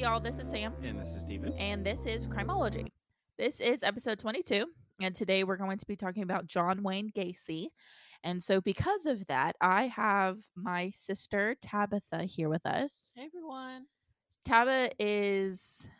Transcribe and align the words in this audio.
Hey, 0.00 0.06
y'all, 0.06 0.18
this 0.18 0.38
is 0.38 0.48
Sam, 0.48 0.72
And 0.82 0.98
this 0.98 1.08
is 1.08 1.20
Steven. 1.20 1.52
and 1.58 1.84
this 1.84 2.06
is 2.06 2.26
Crimology. 2.26 2.88
This 3.36 3.60
is 3.60 3.82
episode 3.82 4.18
22, 4.18 4.64
and 4.98 5.14
today 5.14 5.44
we're 5.44 5.58
going 5.58 5.76
to 5.76 5.84
be 5.84 5.94
talking 5.94 6.22
about 6.22 6.46
John 6.46 6.82
Wayne 6.82 7.10
Gacy. 7.14 7.66
And 8.24 8.42
so, 8.42 8.62
because 8.62 9.04
of 9.04 9.26
that, 9.26 9.56
I 9.60 9.88
have 9.88 10.38
my 10.56 10.88
sister 10.88 11.54
Tabitha 11.60 12.24
here 12.24 12.48
with 12.48 12.64
us. 12.64 13.12
Hey 13.14 13.26
everyone. 13.26 13.88
Tabitha 14.42 14.94
is. 14.98 15.90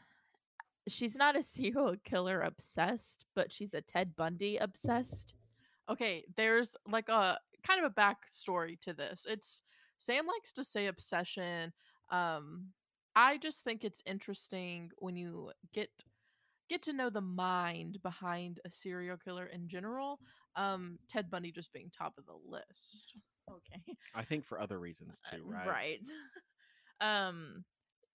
She's 0.89 1.14
not 1.14 1.37
a 1.37 1.43
serial 1.43 1.96
killer 2.03 2.41
obsessed, 2.41 3.27
but 3.37 3.53
she's 3.53 3.75
a 3.75 3.83
Ted 3.83 4.17
Bundy 4.17 4.56
obsessed. 4.56 5.34
Okay, 5.91 6.25
there's 6.39 6.75
like 6.91 7.11
a 7.11 7.39
kind 7.67 7.84
of 7.84 7.92
a 7.92 7.95
backstory 7.95 8.80
to 8.80 8.95
this. 8.95 9.27
It's 9.28 9.61
Sam 9.98 10.27
likes 10.27 10.53
to 10.53 10.64
say 10.64 10.87
obsession. 10.87 11.75
Um, 12.11 12.69
I 13.14 13.38
just 13.38 13.64
think 13.64 13.84
it's 13.84 14.02
interesting 14.06 14.91
when 14.98 15.16
you 15.16 15.50
get 15.73 15.91
get 16.69 16.82
to 16.82 16.92
know 16.92 17.10
the 17.10 17.20
mind 17.20 17.98
behind 18.02 18.60
a 18.64 18.70
serial 18.70 19.16
killer 19.16 19.46
in 19.46 19.66
general. 19.66 20.20
Um, 20.55 20.98
Ted 21.09 21.28
Bundy 21.28 21.50
just 21.50 21.73
being 21.73 21.91
top 21.91 22.14
of 22.16 22.27
the 22.27 22.36
list. 22.48 23.14
Okay. 23.50 23.96
I 24.14 24.23
think 24.23 24.45
for 24.45 24.60
other 24.60 24.78
reasons 24.78 25.20
Uh, 25.33 25.36
too, 25.36 25.42
right? 25.46 25.66
Right. 25.66 26.00
um, 27.00 27.64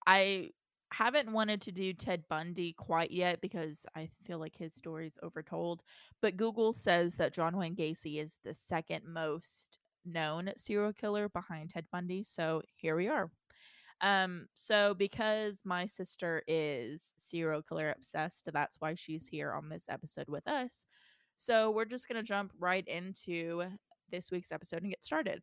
I 0.07 0.51
haven't 0.93 1.33
wanted 1.33 1.61
to 1.63 1.73
do 1.73 1.91
Ted 1.91 2.23
Bundy 2.29 2.71
quite 2.71 3.11
yet 3.11 3.41
because 3.41 3.85
I 3.95 4.09
feel 4.25 4.39
like 4.39 4.55
his 4.55 4.73
story 4.73 5.07
is 5.07 5.19
overtold. 5.21 5.81
But 6.21 6.37
Google 6.37 6.71
says 6.71 7.15
that 7.15 7.33
John 7.33 7.57
Wayne 7.57 7.75
Gacy 7.75 8.21
is 8.21 8.37
the 8.45 8.53
second 8.53 9.03
most 9.05 9.79
known 10.05 10.51
serial 10.55 10.93
killer 10.93 11.27
behind 11.27 11.71
Ted 11.71 11.87
Bundy. 11.91 12.23
So 12.23 12.61
here 12.77 12.95
we 12.95 13.09
are. 13.09 13.29
Um, 14.01 14.47
so 14.55 14.93
because 14.93 15.61
my 15.63 15.85
sister 15.85 16.43
is 16.47 17.13
serial 17.17 17.61
killer 17.61 17.93
obsessed, 17.95 18.49
that's 18.53 18.77
why 18.79 18.93
she's 18.93 19.27
here 19.27 19.53
on 19.53 19.69
this 19.69 19.87
episode 19.89 20.27
with 20.27 20.47
us. 20.47 20.85
So 21.37 21.71
we're 21.71 21.85
just 21.85 22.07
gonna 22.07 22.23
jump 22.23 22.51
right 22.59 22.87
into 22.87 23.63
this 24.11 24.31
week's 24.31 24.51
episode 24.51 24.81
and 24.81 24.91
get 24.91 25.03
started. 25.03 25.41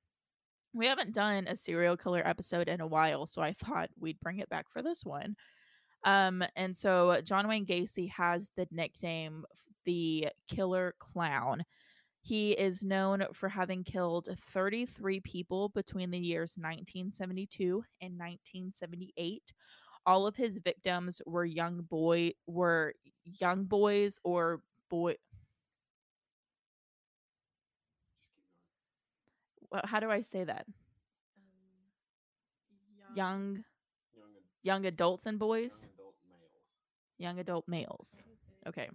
We 0.75 0.87
haven't 0.87 1.15
done 1.15 1.47
a 1.49 1.57
serial 1.57 1.97
killer 1.97 2.27
episode 2.27 2.69
in 2.69 2.81
a 2.81 2.87
while, 2.87 3.27
so 3.27 3.43
I 3.43 3.53
thought 3.53 3.91
we'd 3.99 4.21
bring 4.21 4.39
it 4.39 4.49
back 4.49 4.71
for 4.71 4.83
this 4.83 5.05
one. 5.05 5.37
Um, 6.05 6.43
and 6.57 6.75
so 6.75 7.21
John 7.23 7.47
Wayne 7.47 7.67
Gacy 7.67 8.11
has 8.11 8.51
the 8.57 8.67
nickname 8.71 9.45
the 9.85 10.29
Killer 10.49 10.95
Clown. 10.99 11.65
He 12.23 12.53
is 12.53 12.85
known 12.85 13.25
for 13.35 13.49
having 13.49 13.85
killed 13.85 14.29
33 14.53 15.21
people 15.21 15.69
between 15.71 16.11
the 16.11 16.19
years 16.21 16.57
1972 16.59 17.85
and 18.01 18.17
1978. 18.19 19.53
All 20.07 20.27
of 20.27 20.37
his 20.37 20.59
victims 20.59 21.21
were 21.27 21.45
young 21.45 21.83
boy 21.83 22.33
were 22.47 22.95
young 23.25 23.65
boys 23.65 24.19
or 24.25 24.63
boy 24.91 25.17
wha- 29.71 29.83
how 29.85 30.01
do 30.01 30.11
I 30.11 30.23
say 30.23 30.45
that? 30.45 30.67
Um, 30.69 30.75
young 32.97 33.65
Young, 34.15 34.31
young 34.63 34.87
adults 34.87 35.27
and 35.27 35.39
boys, 35.39 35.89
adult 35.95 36.15
males. 36.29 36.71
young 37.19 37.39
adult 37.39 37.69
males. 37.69 38.19
Okay. 38.67 38.89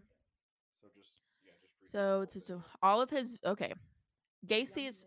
So 0.82 0.88
just 0.96 1.12
yeah, 1.46 1.54
just 1.62 1.77
So, 1.88 2.26
so, 2.28 2.40
so 2.40 2.64
all 2.82 3.02
of 3.02 3.10
his 3.10 3.40
okay. 3.46 3.74
Gacy 4.46 4.88
is 4.88 5.06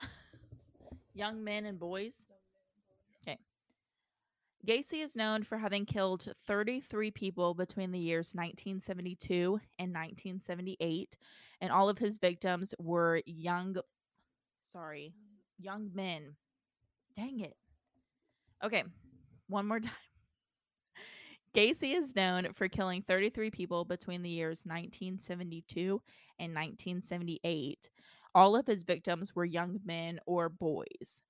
young 1.14 1.44
men 1.44 1.66
and 1.66 1.78
boys. 1.78 2.24
Okay. 3.22 3.38
Gacy 4.66 5.02
is 5.02 5.16
known 5.16 5.42
for 5.42 5.58
having 5.58 5.84
killed 5.84 6.32
33 6.46 7.10
people 7.10 7.52
between 7.52 7.92
the 7.92 7.98
years 7.98 8.32
1972 8.34 9.60
and 9.78 9.90
1978, 9.92 11.16
and 11.60 11.70
all 11.70 11.90
of 11.90 11.98
his 11.98 12.16
victims 12.16 12.74
were 12.78 13.20
young, 13.26 13.76
sorry, 14.62 15.12
young 15.58 15.90
men. 15.94 16.36
Dang 17.16 17.40
it. 17.40 17.54
Okay, 18.64 18.84
one 19.48 19.68
more 19.68 19.80
time. 19.80 19.92
Gacy 21.54 21.96
is 21.96 22.16
known 22.16 22.52
for 22.52 22.68
killing 22.68 23.02
33 23.02 23.48
people 23.52 23.84
between 23.84 24.22
the 24.22 24.30
years 24.30 24.64
1972 24.64 26.02
and 26.40 26.52
1978. 26.52 27.90
All 28.34 28.56
of 28.56 28.66
his 28.66 28.82
victims 28.82 29.36
were 29.36 29.44
young 29.44 29.78
men 29.84 30.18
or 30.26 30.48
boys. 30.48 31.22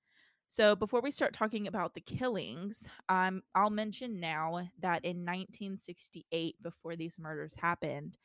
So 0.47 0.75
before 0.75 1.03
we 1.03 1.11
start 1.11 1.35
talking 1.35 1.67
about 1.67 1.93
the 1.93 2.01
killings, 2.01 2.89
um, 3.11 3.43
I'll 3.55 3.69
mention 3.69 4.19
now 4.19 4.67
that 4.81 5.05
in 5.05 5.27
1968, 5.27 6.57
before 6.63 6.97
these 6.97 7.19
murders 7.19 7.55
happened, 7.61 8.17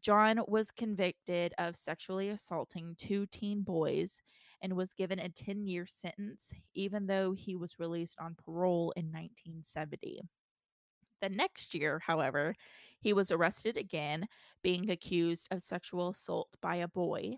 John 0.00 0.40
was 0.46 0.70
convicted 0.70 1.54
of 1.58 1.76
sexually 1.76 2.28
assaulting 2.28 2.94
two 2.96 3.26
teen 3.26 3.62
boys 3.62 4.20
and 4.62 4.76
was 4.76 4.94
given 4.94 5.18
a 5.18 5.28
10 5.28 5.66
year 5.66 5.86
sentence, 5.86 6.52
even 6.74 7.06
though 7.06 7.32
he 7.32 7.56
was 7.56 7.80
released 7.80 8.16
on 8.20 8.36
parole 8.44 8.92
in 8.96 9.06
1970. 9.06 10.20
The 11.22 11.28
next 11.28 11.74
year, 11.74 12.00
however, 12.04 12.54
he 13.00 13.12
was 13.12 13.30
arrested 13.30 13.76
again, 13.76 14.26
being 14.62 14.90
accused 14.90 15.48
of 15.50 15.62
sexual 15.62 16.10
assault 16.10 16.56
by 16.60 16.76
a 16.76 16.88
boy. 16.88 17.36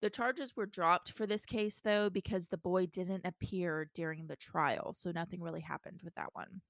The 0.00 0.10
charges 0.10 0.56
were 0.56 0.66
dropped 0.66 1.12
for 1.12 1.26
this 1.26 1.44
case, 1.44 1.80
though, 1.80 2.08
because 2.08 2.48
the 2.48 2.56
boy 2.56 2.86
didn't 2.86 3.26
appear 3.26 3.90
during 3.94 4.26
the 4.26 4.36
trial. 4.36 4.92
So 4.92 5.10
nothing 5.10 5.42
really 5.42 5.60
happened 5.60 6.00
with 6.04 6.14
that 6.14 6.34
one. 6.34 6.60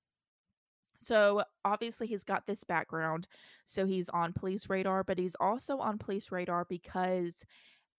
So 0.98 1.44
obviously, 1.64 2.06
he's 2.06 2.24
got 2.24 2.46
this 2.46 2.64
background. 2.64 3.28
So 3.66 3.86
he's 3.86 4.08
on 4.08 4.32
police 4.32 4.68
radar, 4.68 5.04
but 5.04 5.18
he's 5.18 5.36
also 5.38 5.78
on 5.78 5.98
police 5.98 6.32
radar 6.32 6.66
because 6.68 7.44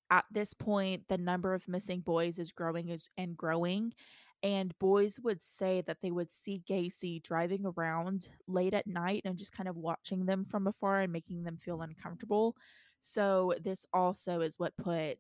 at 0.10 0.26
this 0.32 0.54
point, 0.54 1.04
the 1.08 1.18
number 1.18 1.54
of 1.54 1.68
missing 1.68 2.02
boys 2.02 2.40
is 2.40 2.52
growing 2.52 2.90
is, 2.90 3.10
and 3.18 3.38
growing. 3.38 3.94
And 4.42 4.78
boys 4.80 5.20
would 5.20 5.42
say 5.42 5.82
that 5.86 5.98
they 6.02 6.12
would 6.12 6.32
see 6.32 6.64
Gacy 6.70 7.22
driving 7.22 7.66
around 7.66 8.30
late 8.48 8.74
at 8.74 8.88
night 8.88 9.24
and 9.26 9.38
just 9.38 9.52
kind 9.52 9.68
of 9.68 9.76
watching 9.76 10.26
them 10.26 10.46
from 10.46 10.68
afar 10.68 11.02
and 11.02 11.12
making 11.12 11.44
them 11.44 11.58
feel 11.58 11.82
uncomfortable. 11.82 12.56
So, 13.02 13.54
this 13.62 13.86
also 13.94 14.42
is 14.42 14.58
what 14.58 14.78
put 14.78 15.18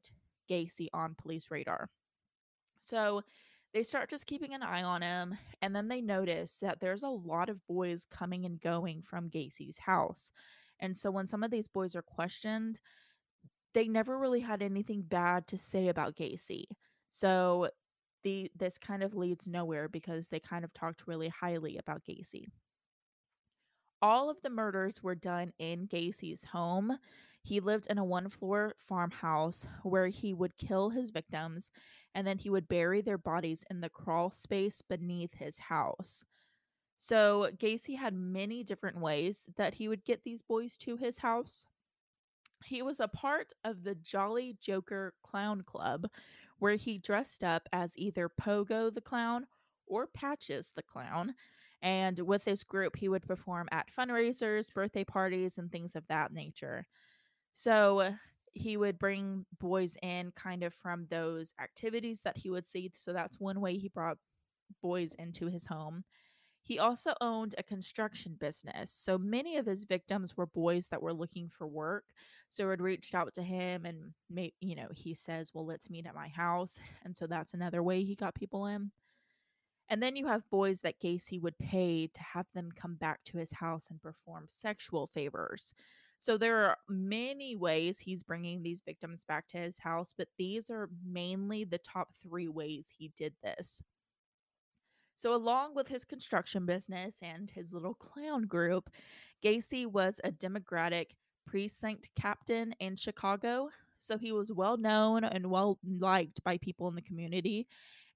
Gacy 0.49 0.87
on 0.93 1.15
police 1.15 1.51
radar. 1.51 1.89
So, 2.79 3.21
they 3.73 3.83
start 3.83 4.09
just 4.09 4.25
keeping 4.25 4.53
an 4.53 4.63
eye 4.63 4.83
on 4.83 5.01
him. 5.01 5.37
And 5.61 5.75
then 5.75 5.89
they 5.89 6.01
notice 6.01 6.59
that 6.59 6.79
there's 6.79 7.03
a 7.03 7.09
lot 7.09 7.49
of 7.49 7.65
boys 7.67 8.07
coming 8.09 8.45
and 8.45 8.59
going 8.59 9.01
from 9.01 9.29
Gacy's 9.29 9.77
house. 9.77 10.31
And 10.79 10.95
so, 10.95 11.11
when 11.11 11.27
some 11.27 11.43
of 11.43 11.51
these 11.51 11.67
boys 11.67 11.93
are 11.95 12.01
questioned, 12.01 12.79
they 13.73 13.87
never 13.87 14.17
really 14.17 14.39
had 14.39 14.63
anything 14.63 15.01
bad 15.01 15.45
to 15.47 15.57
say 15.57 15.89
about 15.89 16.15
Gacy. 16.15 16.65
So 17.09 17.69
the 18.23 18.51
this 18.55 18.77
kind 18.77 19.03
of 19.03 19.15
leads 19.15 19.47
nowhere 19.47 19.87
because 19.87 20.27
they 20.27 20.39
kind 20.39 20.63
of 20.63 20.73
talked 20.73 21.07
really 21.07 21.29
highly 21.29 21.77
about 21.77 22.03
Gacy. 22.03 22.47
All 24.01 24.29
of 24.29 24.41
the 24.41 24.49
murders 24.49 25.03
were 25.03 25.15
done 25.15 25.51
in 25.59 25.87
Gacy's 25.87 26.45
home. 26.45 26.97
He 27.43 27.59
lived 27.59 27.87
in 27.89 27.97
a 27.97 28.03
one-floor 28.03 28.75
farmhouse 28.77 29.67
where 29.83 30.07
he 30.07 30.33
would 30.33 30.57
kill 30.57 30.89
his 30.89 31.11
victims 31.11 31.71
and 32.15 32.25
then 32.25 32.37
he 32.37 32.49
would 32.49 32.67
bury 32.67 33.01
their 33.01 33.17
bodies 33.17 33.63
in 33.69 33.81
the 33.81 33.89
crawl 33.89 34.31
space 34.31 34.81
beneath 34.81 35.33
his 35.35 35.59
house. 35.59 36.23
So 36.97 37.49
Gacy 37.57 37.97
had 37.97 38.13
many 38.13 38.63
different 38.63 38.99
ways 38.99 39.47
that 39.57 39.75
he 39.75 39.87
would 39.87 40.03
get 40.05 40.23
these 40.23 40.41
boys 40.41 40.77
to 40.77 40.97
his 40.97 41.17
house 41.19 41.65
he 42.65 42.81
was 42.81 42.99
a 42.99 43.07
part 43.07 43.53
of 43.63 43.83
the 43.83 43.95
Jolly 43.95 44.57
Joker 44.61 45.13
Clown 45.23 45.63
Club, 45.65 46.07
where 46.59 46.75
he 46.75 46.97
dressed 46.97 47.43
up 47.43 47.67
as 47.73 47.93
either 47.95 48.29
Pogo 48.29 48.93
the 48.93 49.01
Clown 49.01 49.47
or 49.87 50.07
Patches 50.07 50.71
the 50.75 50.83
Clown. 50.83 51.33
And 51.81 52.19
with 52.19 52.43
this 52.43 52.63
group, 52.63 52.97
he 52.97 53.09
would 53.09 53.25
perform 53.25 53.67
at 53.71 53.87
fundraisers, 53.97 54.73
birthday 54.73 55.03
parties, 55.03 55.57
and 55.57 55.71
things 55.71 55.95
of 55.95 56.05
that 56.07 56.33
nature. 56.33 56.85
So 57.53 58.13
he 58.53 58.77
would 58.77 58.99
bring 58.99 59.45
boys 59.59 59.95
in 60.01 60.31
kind 60.35 60.63
of 60.63 60.73
from 60.73 61.07
those 61.09 61.53
activities 61.61 62.21
that 62.23 62.37
he 62.37 62.49
would 62.49 62.65
see. 62.65 62.91
So 62.93 63.13
that's 63.13 63.39
one 63.39 63.61
way 63.61 63.77
he 63.77 63.87
brought 63.87 64.17
boys 64.81 65.13
into 65.17 65.47
his 65.47 65.65
home. 65.65 66.03
He 66.61 66.77
also 66.77 67.13
owned 67.21 67.55
a 67.57 67.63
construction 67.63 68.35
business. 68.39 68.91
So 68.91 69.17
many 69.17 69.57
of 69.57 69.65
his 69.65 69.85
victims 69.85 70.37
were 70.37 70.45
boys 70.45 70.87
that 70.89 71.01
were 71.01 71.13
looking 71.13 71.49
for 71.49 71.67
work. 71.67 72.05
So 72.49 72.69
had 72.69 72.81
reached 72.81 73.15
out 73.15 73.33
to 73.35 73.43
him 73.43 73.85
and 73.85 74.13
may, 74.29 74.53
you 74.59 74.75
know, 74.75 74.89
he 74.91 75.13
says, 75.13 75.53
"Well, 75.53 75.65
let's 75.65 75.89
meet 75.89 76.05
at 76.05 76.15
my 76.15 76.27
house." 76.27 76.79
And 77.03 77.15
so 77.15 77.27
that's 77.27 77.53
another 77.53 77.81
way 77.81 78.03
he 78.03 78.15
got 78.15 78.35
people 78.35 78.65
in. 78.67 78.91
And 79.89 80.03
then 80.03 80.15
you 80.15 80.27
have 80.27 80.49
boys 80.51 80.81
that 80.81 80.99
Gacy 80.99 81.41
would 81.41 81.57
pay 81.57 82.07
to 82.07 82.21
have 82.21 82.45
them 82.53 82.71
come 82.71 82.95
back 82.95 83.23
to 83.25 83.37
his 83.37 83.51
house 83.51 83.89
and 83.89 83.99
perform 84.01 84.45
sexual 84.47 85.07
favors. 85.07 85.73
So 86.19 86.37
there 86.37 86.57
are 86.65 86.77
many 86.87 87.55
ways 87.55 87.99
he's 87.99 88.21
bringing 88.23 88.61
these 88.61 88.81
victims 88.81 89.23
back 89.23 89.47
to 89.47 89.57
his 89.57 89.79
house, 89.79 90.13
but 90.15 90.27
these 90.37 90.69
are 90.69 90.89
mainly 91.03 91.63
the 91.63 91.79
top 91.79 92.13
3 92.21 92.47
ways 92.49 92.89
he 92.95 93.07
did 93.15 93.33
this. 93.41 93.81
So, 95.19 95.35
along 95.35 95.75
with 95.75 95.89
his 95.89 96.05
construction 96.05 96.65
business 96.65 97.15
and 97.21 97.49
his 97.49 97.73
little 97.73 97.93
clown 97.93 98.43
group, 98.43 98.89
Gacy 99.43 99.85
was 99.85 100.21
a 100.23 100.31
Democratic 100.31 101.13
precinct 101.45 102.07
captain 102.15 102.73
in 102.79 102.95
Chicago. 102.95 103.69
So, 103.97 104.17
he 104.17 104.31
was 104.31 104.49
well 104.53 104.77
known 104.77 105.25
and 105.25 105.51
well 105.51 105.77
liked 105.83 106.41
by 106.45 106.57
people 106.59 106.87
in 106.87 106.95
the 106.95 107.01
community. 107.01 107.67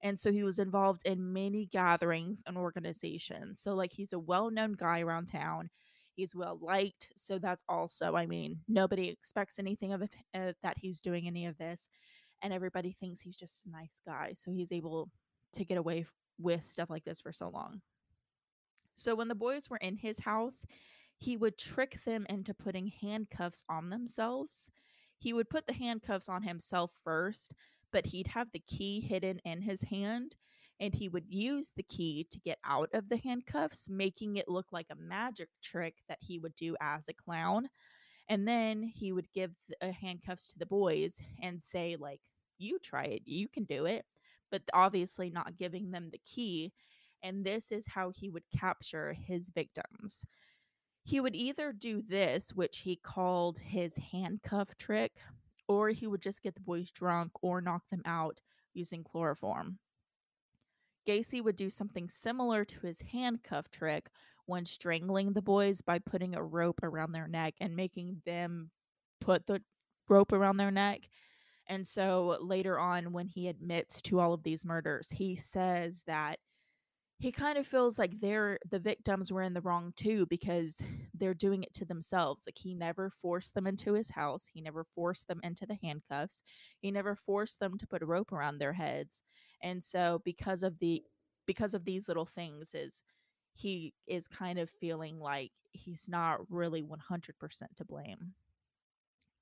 And 0.02 0.18
so, 0.18 0.32
he 0.32 0.44
was 0.44 0.58
involved 0.58 1.02
in 1.04 1.30
many 1.34 1.66
gatherings 1.66 2.42
and 2.46 2.56
organizations. 2.56 3.60
So, 3.60 3.74
like, 3.74 3.92
he's 3.92 4.14
a 4.14 4.18
well 4.18 4.50
known 4.50 4.72
guy 4.72 5.00
around 5.00 5.26
town. 5.26 5.68
He's 6.14 6.34
well 6.34 6.58
liked. 6.58 7.10
So, 7.18 7.38
that's 7.38 7.64
also, 7.68 8.16
I 8.16 8.24
mean, 8.24 8.60
nobody 8.66 9.10
expects 9.10 9.58
anything 9.58 9.92
of 9.92 10.00
it, 10.00 10.16
uh, 10.32 10.52
that 10.62 10.78
he's 10.78 11.02
doing 11.02 11.26
any 11.26 11.44
of 11.44 11.58
this. 11.58 11.86
And 12.40 12.50
everybody 12.50 12.96
thinks 12.98 13.20
he's 13.20 13.36
just 13.36 13.66
a 13.66 13.70
nice 13.70 14.00
guy. 14.06 14.32
So, 14.34 14.52
he's 14.52 14.72
able 14.72 15.10
to 15.52 15.66
get 15.66 15.76
away 15.76 16.06
with 16.38 16.62
stuff 16.62 16.90
like 16.90 17.04
this 17.04 17.20
for 17.20 17.32
so 17.32 17.48
long. 17.48 17.80
So 18.94 19.14
when 19.14 19.28
the 19.28 19.34
boys 19.34 19.68
were 19.68 19.78
in 19.78 19.96
his 19.96 20.20
house, 20.20 20.64
he 21.16 21.36
would 21.36 21.58
trick 21.58 22.00
them 22.04 22.26
into 22.28 22.54
putting 22.54 22.88
handcuffs 23.00 23.64
on 23.68 23.90
themselves. 23.90 24.70
He 25.18 25.32
would 25.32 25.48
put 25.48 25.66
the 25.66 25.72
handcuffs 25.72 26.28
on 26.28 26.42
himself 26.42 26.92
first, 27.02 27.54
but 27.92 28.06
he'd 28.06 28.28
have 28.28 28.48
the 28.52 28.62
key 28.66 29.00
hidden 29.00 29.38
in 29.44 29.62
his 29.62 29.82
hand 29.82 30.36
and 30.80 30.94
he 30.94 31.08
would 31.08 31.24
use 31.28 31.70
the 31.76 31.84
key 31.84 32.26
to 32.30 32.40
get 32.40 32.58
out 32.64 32.90
of 32.92 33.08
the 33.08 33.16
handcuffs, 33.16 33.88
making 33.88 34.36
it 34.36 34.48
look 34.48 34.66
like 34.72 34.88
a 34.90 34.96
magic 34.96 35.48
trick 35.62 35.94
that 36.08 36.18
he 36.20 36.38
would 36.38 36.54
do 36.56 36.76
as 36.80 37.04
a 37.08 37.14
clown. 37.14 37.68
And 38.28 38.46
then 38.46 38.82
he 38.82 39.12
would 39.12 39.30
give 39.32 39.52
the 39.68 39.88
uh, 39.88 39.92
handcuffs 39.92 40.48
to 40.48 40.58
the 40.58 40.66
boys 40.66 41.20
and 41.42 41.62
say, 41.62 41.96
like, 41.98 42.20
you 42.58 42.78
try 42.78 43.04
it, 43.04 43.22
you 43.24 43.48
can 43.48 43.64
do 43.64 43.84
it 43.84 44.04
but 44.54 44.62
obviously 44.72 45.30
not 45.30 45.58
giving 45.58 45.90
them 45.90 46.10
the 46.12 46.20
key. 46.24 46.72
And 47.24 47.44
this 47.44 47.72
is 47.72 47.88
how 47.88 48.10
he 48.10 48.28
would 48.28 48.44
capture 48.56 49.12
his 49.12 49.48
victims. 49.48 50.24
He 51.02 51.18
would 51.18 51.34
either 51.34 51.72
do 51.72 52.02
this, 52.06 52.52
which 52.54 52.78
he 52.78 52.94
called 52.94 53.58
his 53.58 53.96
handcuff 54.12 54.76
trick, 54.78 55.10
or 55.66 55.88
he 55.88 56.06
would 56.06 56.22
just 56.22 56.40
get 56.40 56.54
the 56.54 56.60
boys 56.60 56.92
drunk 56.92 57.32
or 57.42 57.60
knock 57.60 57.82
them 57.90 58.02
out 58.04 58.40
using 58.74 59.02
chloroform. 59.02 59.80
Gacy 61.08 61.42
would 61.42 61.56
do 61.56 61.68
something 61.68 62.06
similar 62.08 62.64
to 62.64 62.86
his 62.86 63.00
handcuff 63.00 63.68
trick 63.72 64.08
when 64.46 64.64
strangling 64.64 65.32
the 65.32 65.42
boys 65.42 65.80
by 65.80 65.98
putting 65.98 66.36
a 66.36 66.44
rope 66.44 66.78
around 66.84 67.10
their 67.10 67.26
neck 67.26 67.54
and 67.60 67.74
making 67.74 68.22
them 68.24 68.70
put 69.20 69.48
the 69.48 69.60
rope 70.08 70.32
around 70.32 70.58
their 70.58 70.70
neck 70.70 71.00
and 71.66 71.86
so 71.86 72.38
later 72.40 72.78
on, 72.78 73.12
when 73.12 73.26
he 73.26 73.48
admits 73.48 74.02
to 74.02 74.20
all 74.20 74.32
of 74.32 74.42
these 74.42 74.66
murders, 74.66 75.08
he 75.10 75.36
says 75.36 76.02
that 76.06 76.38
he 77.18 77.32
kind 77.32 77.56
of 77.56 77.66
feels 77.66 77.98
like 77.98 78.20
they're 78.20 78.58
the 78.70 78.78
victims 78.78 79.32
were 79.32 79.42
in 79.42 79.54
the 79.54 79.60
wrong 79.60 79.92
too 79.96 80.26
because 80.26 80.76
they're 81.14 81.34
doing 81.34 81.62
it 81.62 81.72
to 81.74 81.84
themselves. 81.84 82.44
Like 82.46 82.58
he 82.58 82.74
never 82.74 83.10
forced 83.10 83.54
them 83.54 83.66
into 83.66 83.94
his 83.94 84.10
house, 84.10 84.50
he 84.52 84.60
never 84.60 84.84
forced 84.94 85.28
them 85.28 85.40
into 85.42 85.64
the 85.64 85.78
handcuffs, 85.82 86.42
he 86.80 86.90
never 86.90 87.14
forced 87.14 87.60
them 87.60 87.78
to 87.78 87.86
put 87.86 88.02
a 88.02 88.06
rope 88.06 88.32
around 88.32 88.58
their 88.58 88.72
heads. 88.72 89.22
And 89.62 89.82
so 89.82 90.20
because 90.24 90.62
of 90.62 90.78
the 90.80 91.02
because 91.46 91.74
of 91.74 91.84
these 91.84 92.08
little 92.08 92.26
things 92.26 92.74
is 92.74 93.02
he 93.54 93.94
is 94.06 94.26
kind 94.26 94.58
of 94.58 94.68
feeling 94.68 95.18
like 95.18 95.52
he's 95.70 96.08
not 96.08 96.40
really 96.50 96.82
100% 96.82 96.92
to 97.76 97.84
blame. 97.84 98.34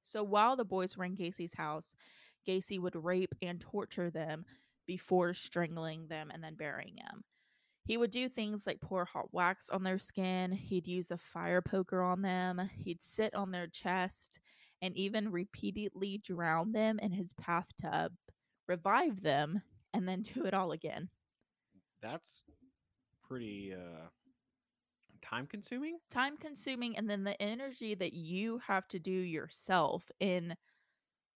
So 0.03 0.23
while 0.23 0.57
the 0.57 0.65
boys 0.65 0.97
were 0.97 1.05
in 1.05 1.17
Gacy's 1.17 1.55
house, 1.55 1.95
Gacy 2.47 2.79
would 2.81 2.97
rape 2.97 3.35
and 3.41 3.61
torture 3.61 4.11
them 4.11 4.45
before 4.87 5.33
strangling 5.35 6.09
them 6.09 6.31
and 6.33 6.43
then 6.43 6.55
burying 6.55 6.97
them. 6.97 7.25
He 7.85 7.97
would 7.97 8.11
do 8.11 8.29
things 8.29 8.67
like 8.67 8.81
pour 8.81 9.05
hot 9.05 9.33
wax 9.33 9.69
on 9.69 9.83
their 9.83 9.99
skin, 9.99 10.53
he'd 10.53 10.87
use 10.87 11.11
a 11.11 11.19
fire 11.19 11.61
poker 11.61 12.03
on 12.03 12.23
them, 12.23 12.71
he'd 12.77 13.03
sit 13.03 13.35
on 13.35 13.51
their 13.51 13.67
chest, 13.67 14.39
and 14.81 14.97
even 14.97 15.33
repeatedly 15.33 16.19
drown 16.19 16.73
them 16.73 16.99
in 17.01 17.13
his 17.13 17.33
bathtub, 17.33 18.13
revive 18.69 19.23
them, 19.23 19.63
and 19.93 20.09
then 20.09 20.23
do 20.23 20.45
it 20.45 20.55
all 20.55 20.73
again. 20.73 21.09
That's 22.01 22.43
pretty 23.29 23.75
uh 23.75 24.09
time 25.23 25.47
consuming. 25.47 25.99
Time 26.11 26.37
consuming, 26.37 26.97
and 26.97 27.09
then 27.09 27.25
the 27.25 27.41
energy 27.41 27.95
that 27.95 28.13
you 28.13 28.61
have 28.67 28.87
to 28.89 28.99
do 28.99 29.11
yourself 29.11 30.11
in 30.21 30.55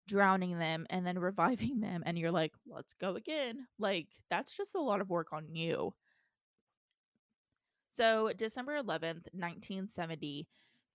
drowning 0.07 0.59
them 0.59 0.87
and 0.91 1.07
then 1.07 1.19
reviving 1.21 1.81
them, 1.81 2.03
and 2.07 2.19
you're 2.19 2.31
like, 2.31 2.53
let's 2.67 2.95
go 2.95 3.17
again. 3.17 3.67
Like, 3.79 4.09
that's 4.31 4.57
just 4.57 4.75
a 4.75 4.81
lot 4.81 5.01
of 5.01 5.11
work 5.11 5.33
on 5.33 5.55
you. 5.55 5.95
So, 7.91 8.33
December 8.37 8.73
11th, 8.83 9.29
1970, 9.33 10.49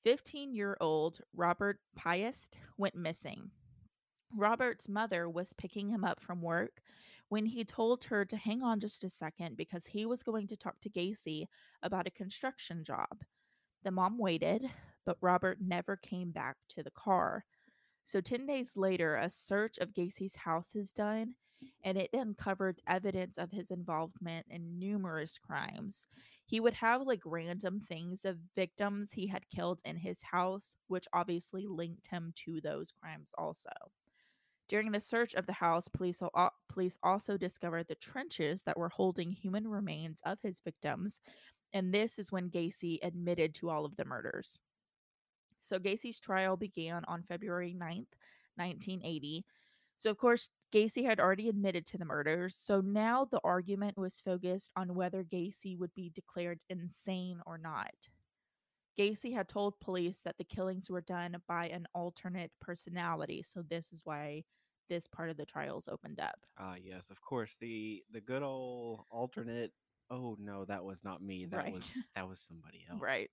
15 0.03 0.53
year 0.53 0.77
old 0.81 1.19
Robert 1.33 1.79
Piest 1.95 2.57
went 2.77 2.95
missing. 2.95 3.51
Robert's 4.35 4.87
mother 4.87 5.29
was 5.29 5.53
picking 5.53 5.89
him 5.89 6.03
up 6.03 6.19
from 6.19 6.41
work 6.41 6.81
when 7.29 7.45
he 7.45 7.63
told 7.63 8.03
her 8.05 8.25
to 8.25 8.37
hang 8.37 8.61
on 8.63 8.79
just 8.79 9.03
a 9.03 9.09
second 9.09 9.55
because 9.55 9.85
he 9.85 10.05
was 10.05 10.23
going 10.23 10.47
to 10.47 10.57
talk 10.57 10.79
to 10.81 10.89
Gacy 10.89 11.45
about 11.81 12.07
a 12.07 12.11
construction 12.11 12.83
job. 12.83 13.23
The 13.83 13.91
mom 13.91 14.17
waited, 14.17 14.69
but 15.05 15.17
Robert 15.21 15.59
never 15.61 15.95
came 15.95 16.31
back 16.31 16.57
to 16.69 16.83
the 16.83 16.91
car. 16.91 17.45
So, 18.03 18.19
10 18.19 18.47
days 18.47 18.73
later, 18.75 19.15
a 19.15 19.29
search 19.29 19.77
of 19.77 19.93
Gacy's 19.93 20.35
house 20.35 20.75
is 20.75 20.91
done 20.91 21.35
and 21.83 21.97
it 21.97 22.09
uncovered 22.13 22.81
evidence 22.87 23.37
of 23.37 23.51
his 23.51 23.69
involvement 23.69 24.47
in 24.49 24.79
numerous 24.79 25.37
crimes. 25.37 26.07
He 26.45 26.59
would 26.59 26.73
have 26.75 27.01
like 27.03 27.21
random 27.25 27.79
things 27.79 28.25
of 28.25 28.37
victims 28.55 29.11
he 29.11 29.27
had 29.27 29.49
killed 29.49 29.81
in 29.85 29.97
his 29.97 30.21
house, 30.21 30.75
which 30.87 31.07
obviously 31.13 31.67
linked 31.67 32.07
him 32.07 32.33
to 32.45 32.59
those 32.61 32.91
crimes 32.91 33.31
also. 33.37 33.69
During 34.69 34.91
the 34.91 35.01
search 35.01 35.33
of 35.33 35.47
the 35.47 35.53
house, 35.53 35.89
police, 35.89 36.21
police 36.69 36.97
also 37.03 37.37
discovered 37.37 37.87
the 37.87 37.95
trenches 37.95 38.63
that 38.63 38.77
were 38.77 38.89
holding 38.89 39.31
human 39.31 39.67
remains 39.67 40.21
of 40.23 40.39
his 40.41 40.61
victims, 40.61 41.19
and 41.73 41.93
this 41.93 42.19
is 42.19 42.31
when 42.31 42.49
Gacy 42.51 42.99
admitted 43.03 43.53
to 43.55 43.69
all 43.69 43.83
of 43.85 43.97
the 43.97 44.05
murders. 44.05 44.59
So 45.61 45.79
Gacy's 45.79 46.19
trial 46.19 46.57
began 46.57 47.03
on 47.05 47.23
February 47.23 47.73
9th, 47.73 49.01
1980. 49.01 49.45
So, 49.95 50.09
of 50.09 50.17
course, 50.17 50.49
Gacy 50.71 51.03
had 51.03 51.19
already 51.19 51.49
admitted 51.49 51.85
to 51.87 51.97
the 51.97 52.05
murders. 52.05 52.55
So 52.55 52.79
now 52.81 53.25
the 53.25 53.41
argument 53.43 53.97
was 53.97 54.21
focused 54.21 54.71
on 54.75 54.95
whether 54.95 55.23
Gacy 55.23 55.77
would 55.77 55.93
be 55.95 56.09
declared 56.09 56.63
insane 56.69 57.41
or 57.45 57.57
not. 57.57 58.09
Gacy 58.97 59.33
had 59.33 59.47
told 59.47 59.79
police 59.79 60.21
that 60.21 60.37
the 60.37 60.43
killings 60.43 60.89
were 60.89 61.01
done 61.01 61.41
by 61.47 61.67
an 61.69 61.87
alternate 61.95 62.51
personality. 62.59 63.41
So, 63.41 63.63
this 63.63 63.91
is 63.91 64.01
why 64.05 64.43
this 64.89 65.07
part 65.07 65.29
of 65.29 65.37
the 65.37 65.45
trials 65.45 65.87
opened 65.87 66.19
up. 66.19 66.39
Ah, 66.57 66.75
yes, 66.81 67.09
of 67.09 67.21
course. 67.21 67.55
The 67.61 68.03
the 68.11 68.21
good 68.21 68.43
old 68.43 69.05
alternate. 69.11 69.71
Oh 70.09 70.35
no, 70.39 70.65
that 70.65 70.83
was 70.83 71.03
not 71.03 71.21
me. 71.21 71.45
That 71.45 71.57
Right. 71.57 71.73
was 71.73 71.91
that 72.15 72.27
was 72.27 72.39
somebody 72.39 72.85
else. 72.89 72.99
Right. 73.01 73.29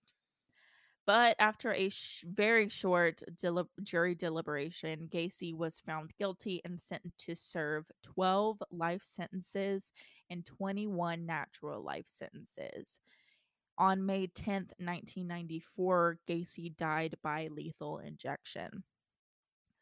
But 1.06 1.36
after 1.38 1.72
a 1.72 1.88
sh- 1.88 2.25
very 2.26 2.68
short 2.68 3.22
deli- 3.36 3.68
jury 3.82 4.16
deliberation, 4.16 5.08
Gacy 5.08 5.54
was 5.54 5.78
found 5.78 6.10
guilty 6.18 6.60
and 6.64 6.80
sentenced 6.80 7.25
to 7.26 7.36
serve 7.36 7.90
12 8.02 8.60
life 8.72 9.04
sentences 9.04 9.92
and 10.30 10.44
21 10.44 11.25
natural 11.25 11.80
life 11.80 12.08
sentences. 12.08 12.98
On 13.78 14.04
May 14.04 14.26
10th, 14.26 14.72
1994, 14.80 16.18
Gacy 16.28 16.76
died 16.76 17.14
by 17.22 17.48
lethal 17.52 17.98
injection. 17.98 18.82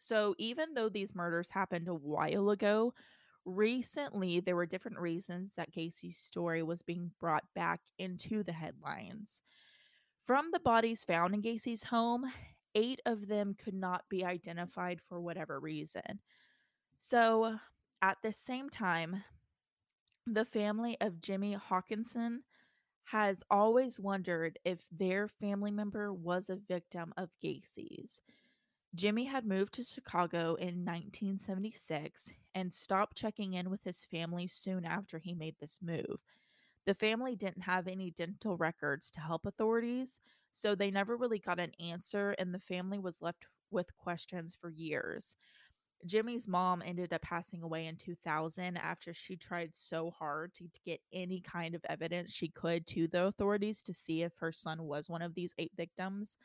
So, 0.04 0.34
even 0.36 0.74
though 0.74 0.90
these 0.90 1.14
murders 1.14 1.48
happened 1.48 1.88
a 1.88 1.94
while 1.94 2.50
ago, 2.50 2.92
recently 3.46 4.38
there 4.38 4.54
were 4.54 4.66
different 4.66 4.98
reasons 4.98 5.52
that 5.56 5.72
Gacy's 5.72 6.18
story 6.18 6.62
was 6.62 6.82
being 6.82 7.12
brought 7.18 7.44
back 7.54 7.80
into 7.98 8.42
the 8.42 8.52
headlines. 8.52 9.40
From 10.26 10.50
the 10.52 10.60
bodies 10.60 11.04
found 11.04 11.32
in 11.32 11.40
Gacy's 11.40 11.84
home, 11.84 12.30
eight 12.74 13.00
of 13.06 13.28
them 13.28 13.54
could 13.54 13.72
not 13.72 14.04
be 14.10 14.26
identified 14.26 15.00
for 15.00 15.22
whatever 15.22 15.58
reason. 15.58 16.20
So, 16.98 17.58
at 18.02 18.18
the 18.22 18.32
same 18.32 18.68
time, 18.68 19.24
the 20.26 20.44
family 20.44 20.98
of 21.00 21.22
Jimmy 21.22 21.56
Haakenson 21.56 22.40
has 23.04 23.42
always 23.50 23.98
wondered 23.98 24.58
if 24.66 24.86
their 24.92 25.28
family 25.28 25.70
member 25.70 26.12
was 26.12 26.50
a 26.50 26.56
victim 26.56 27.14
of 27.16 27.30
Gacy's. 27.40 28.20
Jimmy 28.94 29.24
had 29.24 29.44
moved 29.44 29.74
to 29.74 29.82
Chicago 29.82 30.54
in 30.54 30.84
1976 30.84 32.30
and 32.54 32.72
stopped 32.72 33.16
checking 33.16 33.54
in 33.54 33.68
with 33.68 33.82
his 33.82 34.04
family 34.04 34.46
soon 34.46 34.84
after 34.84 35.18
he 35.18 35.34
made 35.34 35.56
this 35.60 35.80
move. 35.82 36.20
The 36.86 36.94
family 36.94 37.34
didn't 37.34 37.62
have 37.62 37.88
any 37.88 38.12
dental 38.12 38.56
records 38.56 39.10
to 39.12 39.20
help 39.20 39.46
authorities, 39.46 40.20
so 40.52 40.74
they 40.74 40.90
never 40.90 41.16
really 41.16 41.40
got 41.40 41.58
an 41.58 41.72
answer, 41.80 42.36
and 42.38 42.54
the 42.54 42.60
family 42.60 42.98
was 42.98 43.20
left 43.20 43.46
with 43.70 43.96
questions 43.96 44.56
for 44.60 44.70
years. 44.70 45.34
Jimmy's 46.06 46.46
mom 46.46 46.82
ended 46.84 47.12
up 47.12 47.22
passing 47.22 47.62
away 47.62 47.86
in 47.86 47.96
2000 47.96 48.76
after 48.76 49.14
she 49.14 49.36
tried 49.36 49.74
so 49.74 50.10
hard 50.10 50.52
to, 50.54 50.68
get 50.84 51.00
any 51.12 51.40
kind 51.40 51.74
of 51.74 51.84
evidence 51.88 52.32
she 52.32 52.48
could 52.48 52.86
to 52.88 53.08
the 53.08 53.24
authorities 53.24 53.80
to 53.82 53.94
see 53.94 54.22
if 54.22 54.32
her 54.36 54.52
son 54.52 54.84
was 54.84 55.08
one 55.08 55.22
of 55.22 55.34
these 55.34 55.54
eight 55.58 55.72
victims. 55.76 56.36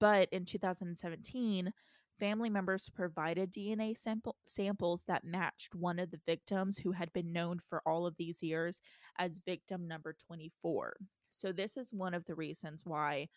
But 0.00 0.28
in 0.32 0.44
2017, 0.44 1.72
family 2.18 2.50
members 2.50 2.88
provided 2.88 3.52
DNA 3.52 3.96
sample- 3.96 4.36
samples 4.44 5.04
that 5.06 5.24
matched 5.24 5.74
one 5.74 5.98
of 5.98 6.10
the 6.10 6.20
victims 6.26 6.78
who 6.78 6.92
had 6.92 7.12
been 7.12 7.32
known 7.32 7.58
for 7.58 7.82
all 7.86 8.06
of 8.06 8.16
these 8.16 8.42
years 8.42 8.80
as 9.18 9.40
victim 9.44 9.86
number 9.86 10.14
24. 10.26 10.96
So, 11.30 11.52
this 11.52 11.76
is 11.76 11.92
one 11.92 12.14
of 12.14 12.24
the 12.24 12.34
reasons 12.34 12.82
why 12.84 13.28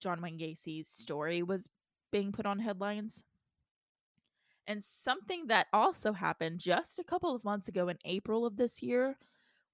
John 0.00 0.20
Wayne 0.20 0.36
Gacy's 0.36 0.88
story 0.88 1.42
was 1.42 1.68
being 2.10 2.32
put 2.32 2.46
on 2.46 2.58
headlines. 2.58 3.22
And 4.66 4.82
something 4.82 5.46
that 5.48 5.66
also 5.72 6.12
happened 6.12 6.60
just 6.60 6.98
a 6.98 7.04
couple 7.04 7.34
of 7.34 7.44
months 7.44 7.68
ago 7.68 7.88
in 7.88 7.98
April 8.04 8.46
of 8.46 8.56
this 8.56 8.82
year 8.82 9.16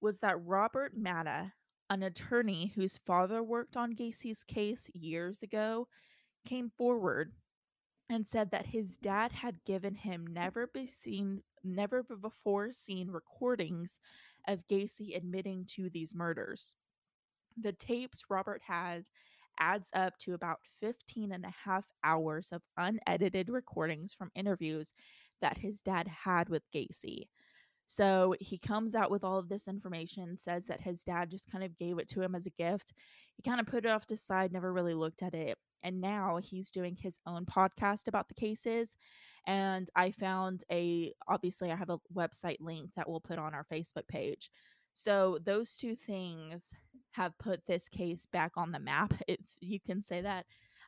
was 0.01 0.19
that 0.19 0.43
Robert 0.43 0.97
Motta, 0.97 1.51
an 1.89 2.03
attorney 2.03 2.71
whose 2.75 2.99
father 3.05 3.43
worked 3.43 3.77
on 3.77 3.91
Gacy's 3.91 4.43
case 4.43 4.89
years 4.93 5.43
ago, 5.43 5.87
came 6.47 6.71
forward 6.77 7.33
and 8.09 8.25
said 8.25 8.51
that 8.51 8.67
his 8.67 8.97
dad 8.97 9.31
had 9.31 9.63
given 9.65 9.95
him 9.95 10.25
never 10.25 10.67
be 10.67 10.87
seen 10.87 11.41
never 11.63 12.03
before 12.03 12.71
seen 12.71 13.09
recordings 13.11 13.99
of 14.47 14.67
Gacy 14.69 15.15
admitting 15.15 15.65
to 15.65 15.89
these 15.89 16.15
murders. 16.15 16.75
The 17.61 17.73
tapes 17.73 18.23
Robert 18.29 18.61
had 18.65 19.03
adds 19.59 19.89
up 19.93 20.17
to 20.19 20.33
about 20.33 20.59
15 20.79 21.31
and 21.31 21.43
a 21.43 21.53
half 21.65 21.85
hours 22.03 22.49
of 22.51 22.61
unedited 22.77 23.49
recordings 23.49 24.13
from 24.13 24.31
interviews 24.35 24.93
that 25.41 25.57
his 25.57 25.81
dad 25.81 26.07
had 26.07 26.47
with 26.47 26.63
Gacy. 26.73 27.27
So 27.87 28.35
he 28.39 28.57
comes 28.57 28.95
out 28.95 29.11
with 29.11 29.23
all 29.23 29.39
of 29.39 29.49
this 29.49 29.67
information, 29.67 30.37
says 30.37 30.67
that 30.67 30.81
his 30.81 31.03
dad 31.03 31.31
just 31.31 31.51
kind 31.51 31.63
of 31.63 31.77
gave 31.77 31.97
it 31.99 32.07
to 32.09 32.21
him 32.21 32.35
as 32.35 32.45
a 32.45 32.51
gift. 32.51 32.93
He 33.35 33.41
kind 33.41 33.59
of 33.59 33.65
put 33.65 33.85
it 33.85 33.89
off 33.89 34.05
to 34.07 34.17
side, 34.17 34.53
never 34.53 34.71
really 34.71 34.93
looked 34.93 35.23
at 35.23 35.33
it. 35.33 35.57
And 35.83 36.01
now 36.01 36.37
he's 36.41 36.71
doing 36.71 36.95
his 36.95 37.19
own 37.25 37.45
podcast 37.45 38.07
about 38.07 38.27
the 38.27 38.33
cases. 38.33 38.95
And 39.45 39.89
I 39.95 40.11
found 40.11 40.63
a, 40.71 41.13
obviously, 41.27 41.71
I 41.71 41.75
have 41.75 41.89
a 41.89 41.99
website 42.13 42.57
link 42.59 42.91
that 42.95 43.07
we'll 43.09 43.21
put 43.21 43.39
on 43.39 43.53
our 43.53 43.65
Facebook 43.71 44.07
page. 44.07 44.51
So 44.93 45.39
those 45.43 45.77
two 45.77 45.95
things 45.95 46.73
have 47.11 47.37
put 47.37 47.65
this 47.65 47.87
case 47.87 48.25
back 48.31 48.53
on 48.57 48.71
the 48.71 48.79
map, 48.79 49.13
if 49.27 49.39
you 49.61 49.79
can 49.79 50.01
say 50.01 50.21
that, 50.21 50.45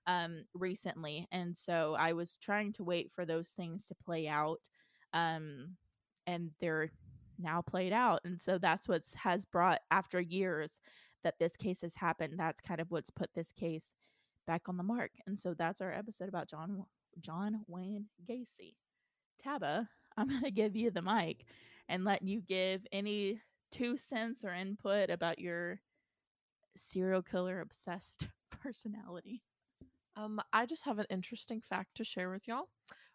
um, 0.08 0.44
recently. 0.54 1.28
And 1.32 1.56
so 1.56 1.96
I 1.98 2.14
was 2.14 2.38
trying 2.38 2.74
to 2.74 2.84
wait 2.84 3.12
for 3.14 3.26
those 3.26 3.50
things 3.50 3.88
to 3.88 3.96
play 3.96 4.28
out. 4.28 4.70
Um, 5.14 5.76
and 6.28 6.52
they're 6.60 6.92
now 7.40 7.62
played 7.62 7.94
out. 7.94 8.22
And 8.26 8.40
so 8.40 8.58
that's 8.58 8.88
what's 8.88 9.14
has 9.14 9.46
brought 9.46 9.80
after 9.90 10.20
years 10.20 10.82
that 11.24 11.40
this 11.40 11.56
case 11.56 11.82
has 11.82 11.96
happened. 11.96 12.34
That's 12.38 12.62
kind 12.62 12.80
of 12.80 12.92
what's 12.92 13.10
put 13.10 13.30
this 13.34 13.52
case 13.52 13.94
back 14.50 14.68
on 14.68 14.78
the 14.78 14.84
mark. 14.84 15.12
And 15.28 15.38
so 15.38 15.54
that's 15.54 15.80
our 15.80 15.94
episode 15.94 16.28
about 16.28 16.50
John 16.50 16.84
John 17.20 17.62
Wayne 17.68 18.08
Gacy. 18.28 18.74
Taba, 19.46 19.88
I'm 20.18 20.28
going 20.28 20.42
to 20.42 20.50
give 20.50 20.76
you 20.76 20.90
the 20.90 21.04
mic 21.04 21.46
and 21.88 22.04
let 22.04 22.24
you 22.24 22.42
give 22.42 22.82
any 22.92 23.42
two 23.72 23.96
cents 23.96 24.44
or 24.44 24.52
input 24.52 25.12
about 25.12 25.38
your 25.38 25.82
serial 26.76 27.22
killer 27.22 27.62
obsessed 27.62 28.28
personality. 28.64 29.44
Um, 30.16 30.42
I 30.52 30.66
just 30.66 30.84
have 30.86 30.98
an 30.98 31.06
interesting 31.12 31.62
fact 31.70 31.96
to 31.98 32.04
share 32.04 32.32
with 32.32 32.48
y'all. 32.48 32.70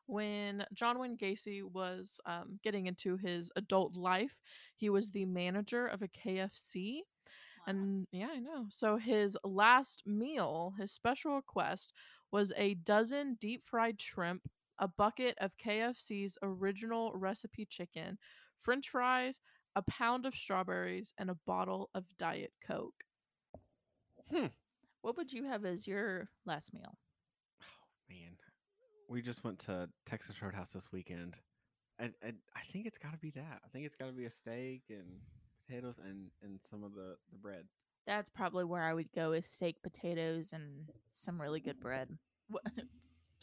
When 0.06 0.64
John 0.72 1.00
Wayne 1.00 1.16
Gacy 1.16 1.64
was 1.64 2.20
um, 2.26 2.60
getting 2.62 2.86
into 2.86 3.16
his 3.16 3.50
adult 3.56 3.96
life, 3.96 4.36
he 4.76 4.88
was 4.88 5.10
the 5.10 5.24
manager 5.24 5.86
of 5.86 6.00
a 6.02 6.08
KFC. 6.08 7.00
And 7.66 8.06
yeah, 8.12 8.28
I 8.32 8.38
know. 8.38 8.66
So 8.68 8.96
his 8.96 9.36
last 9.44 10.02
meal, 10.06 10.74
his 10.78 10.92
special 10.92 11.36
request, 11.36 11.92
was 12.30 12.52
a 12.56 12.74
dozen 12.74 13.36
deep 13.40 13.64
fried 13.64 14.00
shrimp, 14.00 14.42
a 14.78 14.88
bucket 14.88 15.36
of 15.40 15.56
KFC's 15.56 16.36
original 16.42 17.12
recipe 17.14 17.64
chicken, 17.64 18.18
french 18.60 18.88
fries, 18.90 19.40
a 19.76 19.82
pound 19.82 20.26
of 20.26 20.34
strawberries, 20.34 21.12
and 21.18 21.30
a 21.30 21.38
bottle 21.46 21.90
of 21.94 22.04
Diet 22.18 22.52
Coke. 22.66 23.04
Hmm. 24.30 24.46
What 25.02 25.16
would 25.16 25.32
you 25.32 25.44
have 25.44 25.64
as 25.64 25.86
your 25.86 26.28
last 26.46 26.72
meal? 26.72 26.98
Oh 27.62 27.86
man, 28.08 28.36
we 29.08 29.22
just 29.22 29.44
went 29.44 29.58
to 29.60 29.88
Texas 30.06 30.40
Roadhouse 30.42 30.72
this 30.72 30.90
weekend, 30.92 31.36
and, 31.98 32.14
and 32.22 32.36
I 32.56 32.60
think 32.72 32.86
it's 32.86 32.98
got 32.98 33.12
to 33.12 33.18
be 33.18 33.30
that. 33.30 33.60
I 33.64 33.68
think 33.72 33.86
it's 33.86 33.98
got 33.98 34.06
to 34.06 34.12
be 34.12 34.24
a 34.24 34.30
steak 34.30 34.82
and 34.90 35.20
potatoes 35.66 35.98
and 36.04 36.30
and 36.42 36.60
some 36.70 36.82
of 36.84 36.94
the 36.94 37.16
the 37.32 37.38
bread. 37.38 37.64
That's 38.06 38.28
probably 38.28 38.64
where 38.64 38.82
I 38.82 38.92
would 38.92 39.12
go 39.14 39.32
is 39.32 39.46
steak, 39.46 39.82
potatoes, 39.82 40.50
and 40.52 40.90
some 41.12 41.40
really 41.40 41.60
good 41.60 41.80
bread. 41.80 42.08
What? 42.48 42.62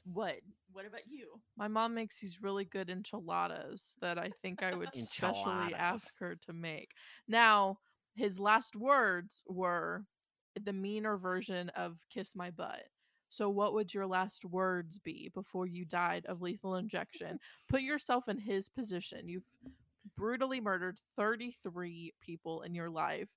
What? 0.05 0.37
What 0.71 0.85
about 0.87 1.01
you? 1.07 1.39
My 1.57 1.67
mom 1.67 1.93
makes 1.93 2.19
these 2.19 2.41
really 2.41 2.65
good 2.65 2.89
enchiladas 2.89 3.95
that 4.01 4.17
I 4.17 4.31
think 4.41 4.63
I 4.63 4.73
would 4.73 4.95
specially 4.95 5.51
Enchiladas. 5.51 5.75
ask 5.77 6.13
her 6.19 6.35
to 6.47 6.53
make. 6.53 6.89
Now, 7.27 7.77
his 8.15 8.39
last 8.39 8.75
words 8.75 9.43
were 9.47 10.05
the 10.59 10.73
meaner 10.73 11.17
version 11.17 11.69
of 11.69 11.99
kiss 12.09 12.35
my 12.35 12.49
butt. 12.49 12.83
So, 13.29 13.49
what 13.49 13.73
would 13.73 13.93
your 13.93 14.07
last 14.07 14.43
words 14.43 14.97
be 14.97 15.29
before 15.33 15.67
you 15.67 15.85
died 15.85 16.25
of 16.25 16.41
lethal 16.41 16.75
injection? 16.75 17.39
Put 17.69 17.81
yourself 17.81 18.27
in 18.27 18.39
his 18.39 18.69
position. 18.69 19.27
You've 19.27 19.45
brutally 20.17 20.59
murdered 20.61 20.99
33 21.17 22.13
people 22.21 22.61
in 22.63 22.73
your 22.75 22.89
life. 22.89 23.29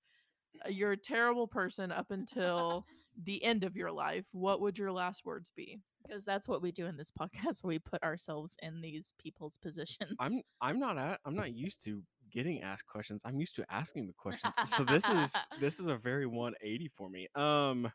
Uh, 0.64 0.69
You're 0.71 0.93
a 0.93 0.97
terrible 0.97 1.47
person 1.47 1.90
up 1.93 2.11
until 2.11 2.85
the 3.25 3.43
end 3.45 3.64
of 3.64 3.76
your 3.76 3.93
life. 3.93 4.25
What 4.33 4.61
would 4.61 4.78
your 4.78 4.93
last 4.93 5.25
words 5.25 5.52
be? 5.57 5.81
Because 6.07 6.25
that's 6.25 6.49
what 6.49 6.61
we 6.62 6.71
do 6.73 6.87
in 6.87 6.97
this 6.97 7.11
podcast. 7.19 7.64
We 7.64 7.78
put 7.78 8.02
ourselves 8.02 8.57
in 8.62 8.81
these 8.81 9.14
people's 9.19 9.57
positions. 9.57 10.14
I'm 10.19 10.40
I'm 10.61 10.78
not 10.78 10.99
at, 10.99 11.21
I'm 11.25 11.35
not 11.35 11.54
used 11.54 11.83
to 11.85 12.02
getting 12.31 12.62
asked 12.62 12.87
questions. 12.87 13.21
I'm 13.25 13.40
used 13.40 13.57
to 13.57 13.64
asking 13.71 14.07
the 14.07 14.12
questions. 14.12 14.54
so 14.76 14.85
this 14.85 15.09
is 15.09 15.33
this 15.61 15.81
is 15.81 15.87
a 15.87 15.97
very 15.97 16.26
180 16.26 16.90
for 16.95 17.09
me. 17.09 17.28
Um, 17.35 17.90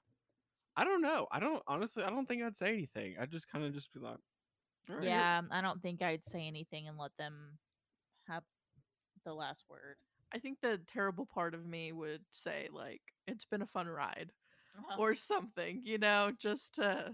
I 0.75 0.85
don't 0.85 1.01
know. 1.01 1.27
I 1.31 1.39
don't 1.39 1.61
honestly. 1.67 2.03
I 2.03 2.09
don't 2.09 2.25
think 2.27 2.41
I'd 2.41 2.55
say 2.57 2.69
anything. 2.69 3.15
I'd 3.19 3.31
just 3.31 3.51
kind 3.51 3.63
of 3.65 3.73
just 3.73 3.93
be 3.93 3.99
like, 3.99 4.17
"All 4.89 4.95
right, 4.95 5.03
here- 5.03 5.11
yeah, 5.11 5.41
I 5.51 5.61
don't 5.61 5.81
think 5.81 6.01
I'd 6.01 6.25
say 6.25 6.47
anything 6.47 6.87
and 6.87 6.97
let 6.97 7.11
them 7.17 7.33
have 7.51 7.59
the 9.23 9.33
last 9.33 9.65
word. 9.69 9.95
I 10.33 10.39
think 10.39 10.59
the 10.61 10.79
terrible 10.87 11.25
part 11.25 11.53
of 11.53 11.65
me 11.65 11.91
would 11.91 12.21
say, 12.31 12.69
like, 12.71 13.01
it's 13.27 13.45
been 13.45 13.61
a 13.61 13.67
fun 13.67 13.87
ride 13.87 14.31
Uh-huh. 14.77 14.95
or 15.01 15.15
something, 15.15 15.81
you 15.83 15.97
know, 15.97 16.31
just 16.37 16.75
to, 16.75 17.13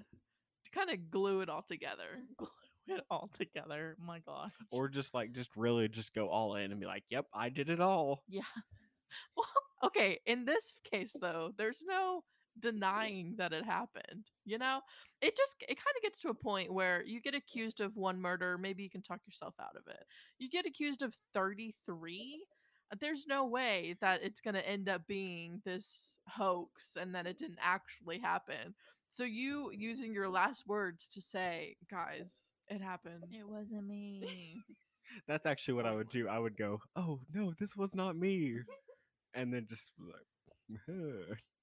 to 0.66 0.72
kind 0.72 0.90
of 0.90 1.10
glue 1.10 1.42
it 1.42 1.50
all 1.50 1.62
together. 1.64 2.20
glue 2.38 2.48
it 2.88 3.02
all 3.10 3.30
together. 3.34 3.96
My 4.06 4.20
gosh. 4.20 4.52
or 4.72 4.88
just 4.90 5.14
like 5.14 5.32
just 5.32 5.50
really 5.56 5.88
just 5.88 6.14
go 6.14 6.28
all 6.28 6.56
in 6.56 6.72
and 6.72 6.80
be 6.80 6.86
like, 6.86 7.04
"Yep, 7.10 7.26
I 7.34 7.50
did 7.50 7.70
it 7.70 7.80
all." 7.80 8.24
yeah. 8.28 8.42
Well, 9.38 9.46
okay, 9.86 10.20
in 10.26 10.46
this 10.46 10.74
case, 10.84 11.16
though, 11.20 11.52
there's 11.58 11.84
no 11.88 12.24
denying 12.60 13.36
that 13.38 13.54
it 13.54 13.66
happened, 13.66 14.26
you 14.46 14.58
know? 14.58 14.82
It 15.22 15.36
just, 15.36 15.56
it 15.62 15.76
kind 15.78 15.96
of 15.98 16.02
gets 16.04 16.20
to 16.20 16.30
a 16.30 16.34
point 16.34 16.74
where 16.74 17.04
you 17.06 17.22
get 17.22 17.36
accused 17.36 17.82
of 17.82 17.96
one 17.96 18.22
murder, 18.22 18.58
maybe 18.58 18.84
you 18.84 18.90
can 18.90 19.02
talk 19.02 19.22
yourself 19.28 19.56
out 19.60 19.76
of 19.76 19.84
it. 19.88 20.04
You 20.40 20.50
get 20.50 20.66
accused 20.66 21.02
of 21.02 21.16
33. 21.34 22.46
uh, 22.92 22.96
There's 23.00 23.26
no 23.28 23.46
way 23.46 23.96
that 24.02 24.22
it's 24.24 24.42
going 24.42 24.56
to 24.56 24.68
end 24.68 24.90
up 24.90 25.08
being 25.08 25.62
this 25.66 26.18
hoax 26.28 26.98
and 27.00 27.14
that 27.16 27.28
it 27.28 27.38
didn't 27.38 27.60
actually 27.62 28.20
happen. 28.20 28.74
So 29.10 29.24
you 29.24 29.72
using 29.74 30.14
your 30.14 30.30
last 30.30 30.68
words 30.68 31.08
to 31.10 31.22
say, 31.22 31.76
guys, 31.90 32.40
it 32.68 32.82
happened. 32.82 33.24
It 33.32 33.48
wasn't 33.48 33.88
me. 33.88 34.58
That's 35.28 35.46
actually 35.46 35.76
what 35.76 35.86
I 35.86 35.94
would 35.96 36.10
do. 36.10 36.28
I 36.28 36.40
would 36.40 36.58
go, 36.58 36.80
"Oh 36.96 37.20
no, 37.34 37.54
this 37.60 37.76
was 37.76 37.96
not 37.96 38.16
me," 38.18 38.56
and 39.34 39.54
then 39.54 39.68
just 39.70 39.92
like, 40.00 40.88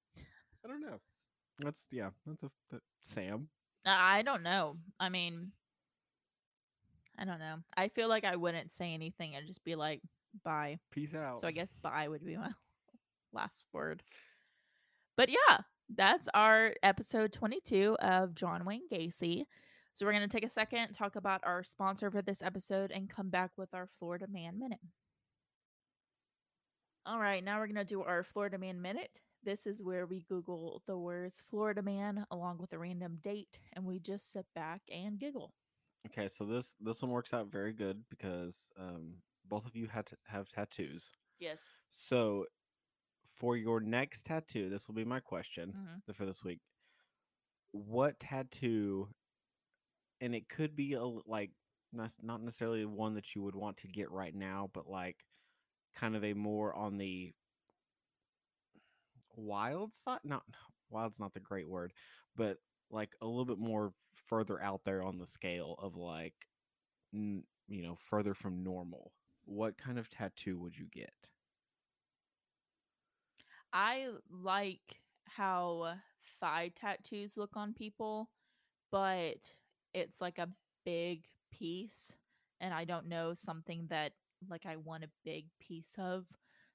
I 0.64 0.68
don't 0.68 0.80
know. 0.80 0.98
That's 1.58 1.86
yeah. 1.90 2.10
That's 2.26 2.42
a 2.42 2.50
that, 2.70 2.80
Sam. 3.02 3.48
I 3.84 4.22
don't 4.22 4.42
know. 4.42 4.76
I 5.00 5.08
mean, 5.08 5.52
I 7.18 7.24
don't 7.24 7.38
know. 7.38 7.56
I 7.76 7.88
feel 7.88 8.08
like 8.08 8.24
I 8.24 8.36
wouldn't 8.36 8.72
say 8.72 8.94
anything 8.94 9.34
and 9.34 9.46
just 9.46 9.64
be 9.64 9.74
like, 9.74 10.00
bye. 10.44 10.78
Peace 10.90 11.14
out. 11.14 11.40
So 11.40 11.46
I 11.46 11.52
guess 11.52 11.74
bye 11.82 12.08
would 12.08 12.24
be 12.24 12.36
my 12.36 12.50
last 13.32 13.66
word. 13.72 14.02
But 15.16 15.28
yeah, 15.28 15.58
that's 15.94 16.28
our 16.32 16.74
episode 16.82 17.32
22 17.32 17.96
of 18.00 18.34
John 18.34 18.64
Wayne 18.64 18.88
Gacy. 18.90 19.44
So 19.92 20.06
we're 20.06 20.12
going 20.12 20.26
to 20.26 20.28
take 20.28 20.44
a 20.44 20.48
second, 20.48 20.92
talk 20.94 21.16
about 21.16 21.42
our 21.44 21.62
sponsor 21.62 22.10
for 22.10 22.22
this 22.22 22.40
episode, 22.40 22.90
and 22.90 23.10
come 23.10 23.28
back 23.28 23.50
with 23.58 23.74
our 23.74 23.86
Florida 23.98 24.26
Man 24.26 24.58
Minute. 24.58 24.80
All 27.04 27.18
right, 27.18 27.44
now 27.44 27.58
we're 27.58 27.66
going 27.66 27.74
to 27.76 27.84
do 27.84 28.02
our 28.02 28.22
Florida 28.22 28.56
Man 28.56 28.80
Minute. 28.80 29.20
This 29.44 29.66
is 29.66 29.82
where 29.82 30.06
we 30.06 30.24
Google 30.28 30.82
the 30.86 30.96
words 30.96 31.42
Florida 31.50 31.82
Man 31.82 32.24
along 32.30 32.58
with 32.58 32.72
a 32.72 32.78
random 32.78 33.18
date, 33.22 33.58
and 33.72 33.84
we 33.84 33.98
just 33.98 34.30
sit 34.30 34.46
back 34.54 34.82
and 34.92 35.18
giggle. 35.18 35.52
Okay, 36.06 36.28
so 36.28 36.44
this 36.44 36.74
this 36.80 37.02
one 37.02 37.10
works 37.10 37.32
out 37.34 37.50
very 37.50 37.72
good 37.72 38.02
because 38.08 38.70
um, 38.78 39.14
both 39.48 39.66
of 39.66 39.74
you 39.74 39.86
had 39.86 40.06
to 40.06 40.16
have 40.26 40.48
tattoos. 40.48 41.10
Yes. 41.40 41.60
So 41.90 42.46
for 43.36 43.56
your 43.56 43.80
next 43.80 44.24
tattoo, 44.26 44.68
this 44.68 44.86
will 44.86 44.94
be 44.94 45.04
my 45.04 45.20
question 45.20 45.72
hmm 45.72 46.12
for 46.12 46.26
this 46.26 46.44
week. 46.44 46.60
What 47.72 48.18
tattoo? 48.20 49.08
And 50.20 50.34
it 50.34 50.48
could 50.48 50.76
be 50.76 50.92
a 50.92 51.02
like 51.02 51.50
not 51.92 52.12
not 52.22 52.42
necessarily 52.42 52.84
one 52.84 53.14
that 53.14 53.34
you 53.34 53.42
would 53.42 53.56
want 53.56 53.76
to 53.78 53.88
get 53.88 54.10
right 54.10 54.34
now, 54.34 54.70
but 54.72 54.88
like 54.88 55.24
kind 55.94 56.16
of 56.16 56.24
a 56.24 56.32
more 56.32 56.74
on 56.74 56.96
the 56.96 57.32
wild 59.36 59.94
side. 59.94 60.20
Not 60.24 60.44
wild's 60.90 61.20
not 61.20 61.34
the 61.34 61.40
great 61.40 61.68
word, 61.68 61.92
but 62.36 62.58
like 62.90 63.14
a 63.20 63.26
little 63.26 63.44
bit 63.46 63.58
more 63.58 63.92
further 64.14 64.60
out 64.62 64.82
there 64.84 65.02
on 65.02 65.18
the 65.18 65.26
scale 65.26 65.76
of 65.78 65.96
like 65.96 66.34
n- 67.14 67.44
you 67.68 67.82
know 67.82 67.96
further 67.96 68.34
from 68.34 68.62
normal. 68.62 69.12
What 69.44 69.78
kind 69.78 69.98
of 69.98 70.08
tattoo 70.10 70.58
would 70.60 70.76
you 70.76 70.86
get? 70.92 71.28
I 73.72 74.08
like 74.30 75.00
how 75.26 75.94
thigh 76.40 76.70
tattoos 76.74 77.36
look 77.36 77.56
on 77.56 77.72
people, 77.74 78.30
but 78.90 79.52
it's 79.94 80.20
like 80.20 80.38
a 80.38 80.48
big 80.84 81.24
piece, 81.52 82.12
and 82.60 82.74
I 82.74 82.84
don't 82.84 83.08
know 83.08 83.34
something 83.34 83.86
that 83.90 84.12
like 84.48 84.66
I 84.66 84.76
want 84.76 85.04
a 85.04 85.10
big 85.24 85.46
piece 85.60 85.94
of. 85.98 86.26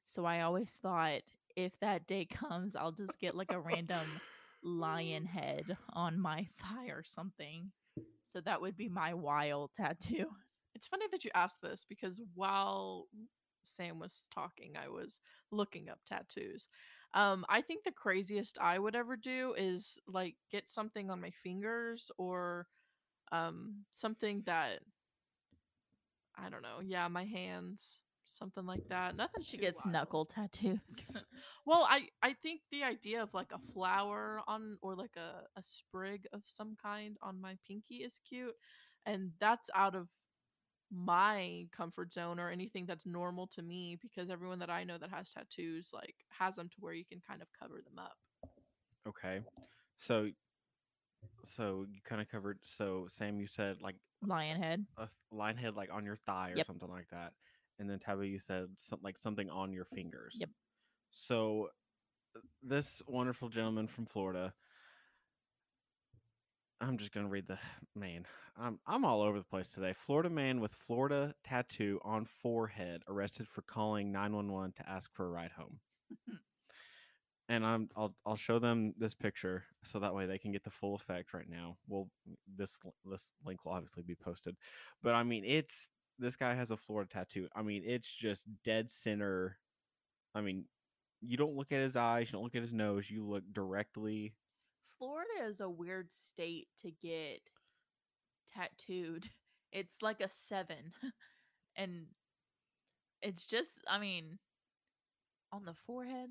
So 0.06 0.26
I 0.26 0.42
always 0.42 0.78
thought 0.82 1.22
if 1.58 1.74
that 1.82 2.08
day 2.08 2.26
comes, 2.26 2.76
I'll 2.78 2.94
just 2.94 3.20
get 3.20 3.36
like 3.36 3.52
a 3.52 3.62
random 3.62 4.20
lion 4.64 5.26
head 5.28 5.78
on 5.94 6.20
my 6.20 6.48
thigh 6.62 6.88
or 6.90 7.04
something. 7.04 7.72
So 8.26 8.42
that 8.42 8.62
would 8.62 8.78
be 8.78 8.90
my 8.90 9.14
wild 9.16 9.74
tattoo. 9.74 10.28
It's 10.76 10.88
funny 10.88 11.08
that 11.12 11.26
you 11.26 11.32
asked 11.36 11.62
this 11.62 11.86
because 11.90 12.22
while 12.36 13.08
Sam 13.64 14.00
was 14.00 14.26
talking, 14.34 14.76
I 14.78 14.90
was 14.90 15.22
looking 15.52 15.90
up 15.90 16.00
tattoos. 16.08 16.70
Um, 17.14 17.46
I 17.50 17.62
think 17.62 17.84
the 17.84 17.92
craziest 17.92 18.60
I 18.62 18.80
would 18.80 18.96
ever 18.96 19.18
do 19.18 19.56
is 19.58 20.00
like 20.08 20.36
get 20.52 20.70
something 20.70 21.10
on 21.12 21.22
my 21.22 21.32
fingers 21.44 22.12
or 22.18 22.68
um 23.32 23.86
something 23.92 24.44
that 24.46 24.80
I 26.38 26.50
don't 26.50 26.62
know. 26.62 26.80
Yeah, 26.82 27.08
my 27.08 27.26
hands, 27.26 28.00
something 28.28 28.66
like 28.66 28.84
that. 28.90 29.16
Nothing 29.16 29.44
She 29.44 29.58
too 29.58 29.64
gets 29.64 29.86
wild. 29.86 29.94
knuckle 29.94 30.26
tattoos. 30.30 31.24
Well, 31.66 31.88
I 31.90 32.10
I 32.22 32.34
think 32.34 32.62
the 32.72 32.84
idea 32.84 33.22
of 33.24 33.34
like 33.34 33.52
a 33.52 33.60
flower 33.74 34.42
on 34.48 34.78
or 34.82 34.96
like 34.96 35.16
a 35.18 35.44
a 35.58 35.64
sprig 35.64 36.28
of 36.34 36.42
some 36.46 36.76
kind 36.82 37.18
on 37.22 37.40
my 37.42 37.58
pinky 37.68 37.98
is 37.98 38.20
cute, 38.28 38.56
and 39.06 39.32
that's 39.40 39.70
out 39.76 39.96
of 39.96 40.08
my 40.92 41.68
comfort 41.76 42.14
zone 42.14 42.40
or 42.40 42.50
anything 42.50 42.86
that's 42.86 43.06
normal 43.06 43.46
to 43.48 43.62
me 43.62 43.98
because 44.02 44.30
everyone 44.30 44.60
that 44.60 44.70
I 44.70 44.86
know 44.86 44.98
that 44.98 45.10
has 45.10 45.34
tattoos 45.34 45.90
like 45.94 46.16
has 46.30 46.56
them 46.56 46.70
to 46.70 46.76
where 46.80 46.94
you 46.94 47.06
can 47.06 47.20
kind 47.28 47.42
of 47.42 47.48
cover 47.60 47.82
them 47.84 48.00
up. 48.00 48.16
Okay, 49.08 49.42
so 49.98 50.30
so 51.44 51.86
you 51.90 52.00
kind 52.04 52.22
of 52.22 52.30
covered. 52.30 52.60
So 52.64 53.06
Sam, 53.10 53.40
you 53.40 53.48
said 53.48 53.78
like 53.82 53.96
lion 54.26 54.62
head. 54.62 54.86
a 54.98 55.02
th- 55.02 55.10
line 55.32 55.58
head 55.58 55.76
like 55.76 55.90
on 55.92 56.06
your 56.06 56.18
thigh 56.26 56.52
or 56.52 56.58
Yep. 56.58 56.68
something 56.68 56.90
like 56.90 57.08
that, 57.12 57.34
and 57.80 57.90
then 57.90 58.00
Tabby, 58.00 58.30
you 58.30 58.40
said 58.40 58.68
some, 58.78 59.00
like 59.04 59.18
something 59.18 59.50
on 59.50 59.72
your 59.72 59.86
fingers. 59.86 60.36
Yep. 60.40 60.50
So 61.12 61.70
uh, 62.36 62.40
this 62.64 63.02
wonderful 63.08 63.50
gentleman 63.50 63.88
from 63.88 64.06
Florida. 64.06 64.54
I'm 66.80 66.98
just 66.98 67.12
gonna 67.12 67.28
read 67.28 67.48
the 67.48 67.58
man. 67.96 68.26
I'm 68.58 68.80
I'm 68.86 69.06
all 69.06 69.22
over 69.22 69.38
the 69.38 69.46
place 69.46 69.72
today. 69.72 69.94
Florida 69.94 70.30
man 70.30 70.60
with 70.60 70.72
Florida 70.72 71.34
tattoo 71.44 72.00
on 72.04 72.26
forehead 72.26 73.04
arrested 73.08 73.48
for 73.48 73.62
calling 73.62 74.12
911 74.12 74.74
to 74.78 74.90
ask 74.90 75.12
for 75.14 75.26
a 75.26 75.30
ride 75.30 75.52
home. 75.52 75.80
and 77.50 77.66
I'm 77.66 77.90
I'll 77.96 78.14
I'll 78.26 78.36
show 78.36 78.60
them 78.60 78.94
this 78.98 79.14
picture 79.14 79.64
so 79.84 80.00
that 80.00 80.14
way 80.14 80.26
they 80.26 80.38
can 80.38 80.52
get 80.52 80.64
the 80.64 80.70
full 80.70 80.96
effect 80.96 81.34
right 81.34 81.50
now. 81.50 81.78
Well, 81.88 82.10
this 82.56 82.80
this 83.06 83.32
link 83.46 83.66
will 83.66 83.74
obviously 83.74 84.04
be 84.04 84.16
posted, 84.16 84.56
but 85.02 85.14
I 85.14 85.24
mean 85.24 85.44
it's 85.46 85.90
this 86.20 86.36
guy 86.36 86.54
has 86.54 86.72
a 86.72 86.78
Florida 86.78 87.10
tattoo. 87.12 87.48
I 87.56 87.62
mean 87.62 87.84
it's 87.86 88.14
just 88.14 88.46
dead 88.64 88.90
center. 88.90 89.58
I 90.36 90.42
mean 90.42 90.66
you 91.22 91.38
don't 91.38 91.56
look 91.56 91.72
at 91.72 91.82
his 91.82 91.96
eyes, 91.96 92.28
you 92.28 92.34
don't 92.34 92.44
look 92.44 92.56
at 92.56 92.62
his 92.62 92.74
nose, 92.74 93.10
you 93.10 93.26
look 93.26 93.44
directly. 93.52 94.34
Florida 94.98 95.46
is 95.48 95.62
a 95.62 95.70
weird 95.70 96.12
state 96.12 96.68
to 96.82 96.92
get 96.92 97.42
tattooed. 98.54 99.30
It's 99.74 100.02
like 100.02 100.22
a 100.22 100.30
seven. 100.30 100.94
and 101.76 102.06
it's 103.22 103.46
just, 103.46 103.72
I 103.86 104.00
mean, 104.00 104.40
on 105.52 105.66
the 105.66 105.74
forehead. 105.74 106.30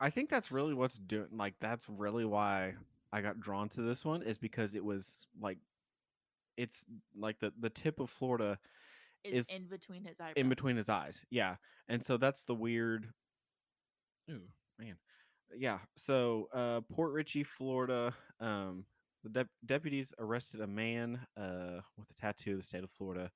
I 0.00 0.10
think 0.10 0.30
that's 0.30 0.52
really 0.52 0.72
what's 0.72 0.96
doing. 0.96 1.26
Like 1.32 1.54
that's 1.60 1.84
really 1.88 2.24
why 2.24 2.74
I 3.12 3.20
got 3.20 3.40
drawn 3.40 3.68
to 3.70 3.82
this 3.82 4.04
one 4.04 4.22
is 4.22 4.38
because 4.38 4.74
it 4.74 4.84
was 4.84 5.26
like 5.40 5.58
it's 6.56 6.84
like 7.18 7.40
the 7.40 7.52
the 7.58 7.70
tip 7.70 7.98
of 7.98 8.10
Florida 8.10 8.58
Is 9.24 9.48
Is 9.48 9.54
in 9.54 9.66
between 9.68 10.04
his 10.04 10.20
eyes. 10.20 10.34
in 10.36 10.48
between 10.48 10.76
his 10.76 10.88
eyes. 10.88 11.24
Yeah. 11.30 11.56
And 11.88 12.04
so 12.04 12.16
that's 12.16 12.44
the 12.44 12.54
weird 12.54 13.12
Ooh, 14.30 14.42
man. 14.78 14.96
Yeah. 15.54 15.78
So 15.96 16.48
uh 16.52 16.80
Port 16.92 17.12
Richey, 17.12 17.42
Florida, 17.44 18.14
um 18.40 18.84
the 19.24 19.30
dep- 19.30 19.48
deputies 19.64 20.12
arrested 20.18 20.60
a 20.60 20.66
man 20.66 21.26
uh 21.36 21.80
with 21.96 22.10
a 22.10 22.14
tattoo 22.14 22.52
of 22.52 22.56
the 22.58 22.62
state 22.62 22.84
of 22.84 22.90
Florida 22.90 23.30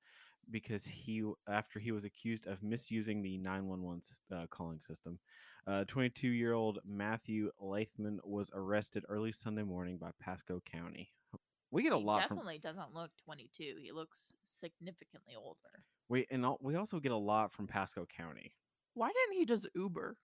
because 0.49 0.83
he 0.85 1.23
after 1.47 1.79
he 1.79 1.91
was 1.91 2.03
accused 2.03 2.47
of 2.47 2.63
misusing 2.63 3.21
the 3.21 3.37
911 3.37 4.01
s- 4.03 4.19
uh, 4.31 4.47
calling 4.49 4.79
system. 4.81 5.19
Uh 5.67 5.83
22-year-old 5.85 6.79
Matthew 6.85 7.51
Lathman 7.61 8.19
was 8.23 8.49
arrested 8.53 9.05
early 9.09 9.31
Sunday 9.31 9.63
morning 9.63 9.97
by 9.97 10.11
Pasco 10.19 10.61
County. 10.65 11.11
We 11.71 11.83
get 11.83 11.93
a 11.93 11.97
He 11.97 12.03
lot 12.03 12.27
from 12.27 12.37
definitely 12.37 12.59
doesn't 12.59 12.93
look 12.93 13.11
22. 13.25 13.75
He 13.81 13.91
looks 13.91 14.33
significantly 14.45 15.35
older. 15.37 15.83
we 16.09 16.27
and 16.29 16.43
al- 16.43 16.59
we 16.61 16.75
also 16.75 16.99
get 16.99 17.11
a 17.13 17.17
lot 17.17 17.51
from 17.53 17.67
Pasco 17.67 18.05
County. 18.05 18.53
Why 18.93 19.07
didn't 19.07 19.39
he 19.39 19.45
just 19.45 19.67
Uber? 19.75 20.17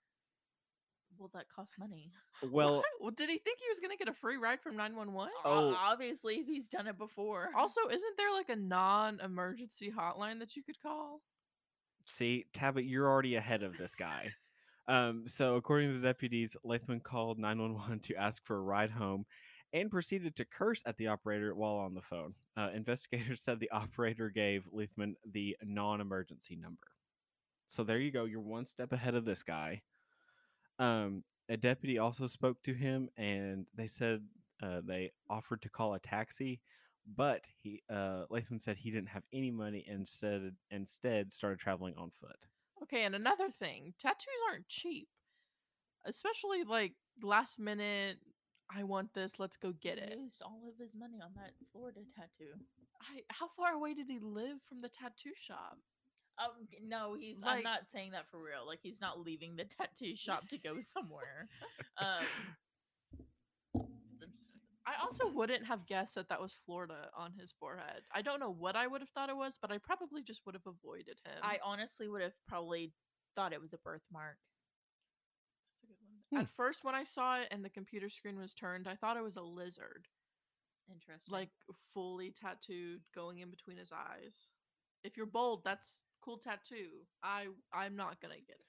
Well, 1.17 1.31
that 1.33 1.45
costs 1.53 1.75
money. 1.79 2.12
Well, 2.51 2.83
Well, 3.01 3.10
did 3.12 3.29
he 3.29 3.39
think 3.39 3.57
he 3.60 3.69
was 3.69 3.79
gonna 3.79 3.95
get 3.97 4.07
a 4.10 4.13
free 4.13 4.38
ride 4.38 4.62
from 4.62 4.75
911? 4.75 5.33
Oh. 5.43 5.69
O- 5.69 5.75
Obviously, 5.75 6.36
if 6.36 6.45
he's 6.47 6.67
done 6.67 6.86
it 6.86 6.97
before. 6.97 7.49
Also, 7.55 7.81
isn't 7.89 8.17
there 8.17 8.31
like 8.33 8.49
a 8.49 8.55
non-emergency 8.55 9.91
hotline 9.97 10.38
that 10.39 10.55
you 10.55 10.62
could 10.63 10.79
call? 10.81 11.21
See, 12.05 12.45
Tabit, 12.53 12.88
you're 12.88 13.07
already 13.10 13.36
ahead 13.36 13.63
of 13.63 13.75
this 13.77 13.95
guy. 13.95 14.31
um, 14.88 15.23
so, 15.27 15.55
according 15.55 15.91
to 15.93 15.97
the 15.97 16.07
deputies, 16.07 16.55
Lathman 16.63 17.01
called 17.01 17.39
911 17.39 17.99
to 18.01 18.15
ask 18.15 18.45
for 18.45 18.57
a 18.57 18.62
ride 18.62 18.91
home 18.91 19.25
and 19.73 19.91
proceeded 19.91 20.36
to 20.36 20.45
curse 20.45 20.82
at 20.86 20.97
the 20.97 21.08
operator 21.08 21.53
while 21.53 21.75
on 21.75 21.93
the 21.93 22.01
phone. 22.01 22.34
Uh, 22.56 22.69
investigators 22.73 23.41
said 23.43 23.60
the 23.60 23.71
operator 23.71 24.30
gave 24.30 24.67
Lathman 24.73 25.15
the 25.30 25.58
non 25.63 26.01
emergency 26.01 26.56
number. 26.56 26.88
So, 27.67 27.84
there 27.84 27.99
you 27.99 28.12
go. 28.12 28.25
You're 28.25 28.39
one 28.39 28.65
step 28.65 28.93
ahead 28.93 29.15
of 29.15 29.25
this 29.25 29.43
guy. 29.43 29.82
Um, 30.80 31.23
a 31.49 31.58
deputy 31.58 31.97
also 31.97 32.27
spoke 32.27 32.62
to 32.63 32.73
him 32.73 33.10
and 33.17 33.65
they 33.75 33.88
said 33.88 34.21
uh, 34.62 34.82
they 34.86 35.12
offered 35.30 35.62
to 35.63 35.69
call 35.69 35.93
a 35.93 35.99
taxi. 35.99 36.62
But 37.15 37.45
he, 37.62 37.84
uh, 37.89 38.23
said 38.58 38.77
he 38.77 38.91
didn't 38.91 39.10
have 39.10 39.23
any 39.32 39.49
money 39.49 39.86
and 39.89 40.06
said 40.06 40.56
instead 40.71 41.32
started 41.32 41.60
traveling 41.60 41.93
on 41.97 42.10
foot. 42.10 42.45
Okay, 42.84 43.03
and 43.06 43.15
another 43.15 43.49
thing, 43.49 43.93
tattoos 43.97 44.27
aren't 44.51 44.67
cheap. 44.67 45.08
Especially 46.06 46.63
like 46.63 46.93
last 47.23 47.60
minute, 47.60 48.17
I 48.75 48.84
want 48.84 49.13
this, 49.13 49.34
let's 49.39 49.58
go 49.58 49.73
get 49.82 49.97
it. 49.97 50.13
He 50.15 50.23
used 50.23 50.41
all 50.41 50.62
of 50.67 50.77
his 50.84 50.95
money 50.95 51.19
on 51.23 51.32
that 51.36 51.51
Florida 51.71 52.01
tattoo. 52.15 52.51
I, 53.01 53.21
how 53.30 53.47
far 53.56 53.73
away 53.73 53.93
did 53.93 54.08
he 54.08 54.19
live 54.19 54.58
from 54.67 54.82
the 54.82 54.89
tattoo 54.89 55.32
shop? 55.36 55.77
Um, 56.39 56.67
no, 56.86 57.15
he's. 57.19 57.39
Like- 57.39 57.58
I'm 57.58 57.63
not 57.63 57.88
saying 57.91 58.12
that 58.12 58.30
for 58.30 58.38
real. 58.39 58.65
Like 58.65 58.80
he's 58.82 59.01
not 59.01 59.19
leaving 59.19 59.56
the 59.56 59.65
tattoo 59.65 60.15
shop 60.15 60.49
to 60.49 60.58
go 60.58 60.82
somewhere. 60.82 61.47
um, 61.97 62.25
I 64.86 64.93
also 65.03 65.27
wouldn't 65.27 65.65
have 65.65 65.86
guessed 65.86 66.15
that 66.15 66.30
that 66.30 66.39
was 66.39 66.56
Florida 66.65 67.10
on 67.17 67.34
his 67.38 67.53
forehead. 67.60 68.03
I 68.13 68.21
don't 68.21 68.39
know 68.39 68.53
what 68.53 68.77
I 68.77 68.88
would 68.88 69.01
have 69.01 69.10
thought 69.10 69.30
it 69.30 69.36
was, 69.36 69.56
but 69.62 69.69
I 69.69 69.80
probably 69.80 70.23
just 70.23 70.45
would 70.45 70.56
have 70.56 70.65
avoided 70.65 71.19
him. 71.25 71.41
I 71.43 71.60
honestly 71.63 72.08
would 72.08 72.21
have 72.21 72.32
probably 72.47 72.93
thought 73.36 73.51
it 73.51 73.60
was 73.60 73.73
a 73.73 73.77
birthmark. 73.80 74.38
That's 75.75 75.84
a 75.84 75.88
good 75.88 75.97
one. 76.08 76.16
Hmm. 76.31 76.39
At 76.39 76.49
first, 76.55 76.83
when 76.83 76.95
I 76.95 77.03
saw 77.03 77.39
it 77.39 77.47
and 77.51 77.63
the 77.63 77.69
computer 77.69 78.09
screen 78.09 78.39
was 78.39 78.53
turned, 78.53 78.87
I 78.87 78.95
thought 78.95 79.17
it 79.17 79.23
was 79.23 79.37
a 79.37 79.41
lizard, 79.41 80.07
Interesting. 80.91 81.33
like 81.33 81.49
fully 81.93 82.31
tattooed, 82.31 83.01
going 83.15 83.39
in 83.39 83.49
between 83.49 83.77
his 83.77 83.91
eyes. 83.91 84.51
If 85.03 85.15
you're 85.15 85.25
bold, 85.25 85.63
that's 85.63 85.99
cool 86.21 86.37
tattoo. 86.37 87.05
I 87.23 87.47
I'm 87.73 87.95
not 87.95 88.19
gonna 88.21 88.35
get 88.35 88.57
it. 88.59 88.65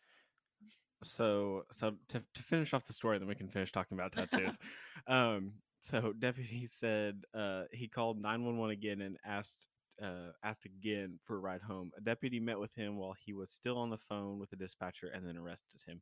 So, 1.03 1.64
so 1.71 1.94
to, 2.09 2.23
to 2.35 2.42
finish 2.42 2.75
off 2.75 2.85
the 2.85 2.92
story, 2.92 3.18
then 3.18 3.29
we 3.29 3.35
can 3.35 3.49
finish 3.49 3.71
talking 3.71 3.97
about 3.97 4.12
tattoos. 4.12 4.59
um, 5.07 5.53
so 5.81 6.12
deputy 6.18 6.66
said 6.66 7.23
uh, 7.35 7.64
he 7.73 7.88
called 7.88 8.21
911 8.21 8.73
again 8.73 9.01
and 9.01 9.16
asked 9.25 9.68
uh, 10.03 10.31
asked 10.44 10.64
again 10.64 11.18
for 11.25 11.37
a 11.37 11.40
ride 11.40 11.62
home. 11.62 11.90
A 11.97 12.01
deputy 12.01 12.38
met 12.38 12.59
with 12.59 12.75
him 12.75 12.97
while 12.97 13.14
he 13.25 13.33
was 13.33 13.51
still 13.51 13.79
on 13.79 13.90
the 13.90 13.99
phone 13.99 14.38
with 14.38 14.51
the 14.51 14.57
dispatcher 14.57 15.09
and 15.09 15.27
then 15.27 15.37
arrested 15.37 15.81
him. 15.87 16.01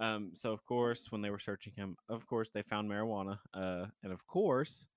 Um, 0.00 0.30
so 0.34 0.52
of 0.52 0.64
course, 0.64 1.10
when 1.10 1.22
they 1.22 1.30
were 1.30 1.38
searching 1.38 1.72
him, 1.74 1.96
of 2.08 2.26
course 2.26 2.50
they 2.50 2.62
found 2.62 2.90
marijuana, 2.90 3.38
uh, 3.54 3.86
and 4.02 4.12
of 4.12 4.26
course, 4.26 4.88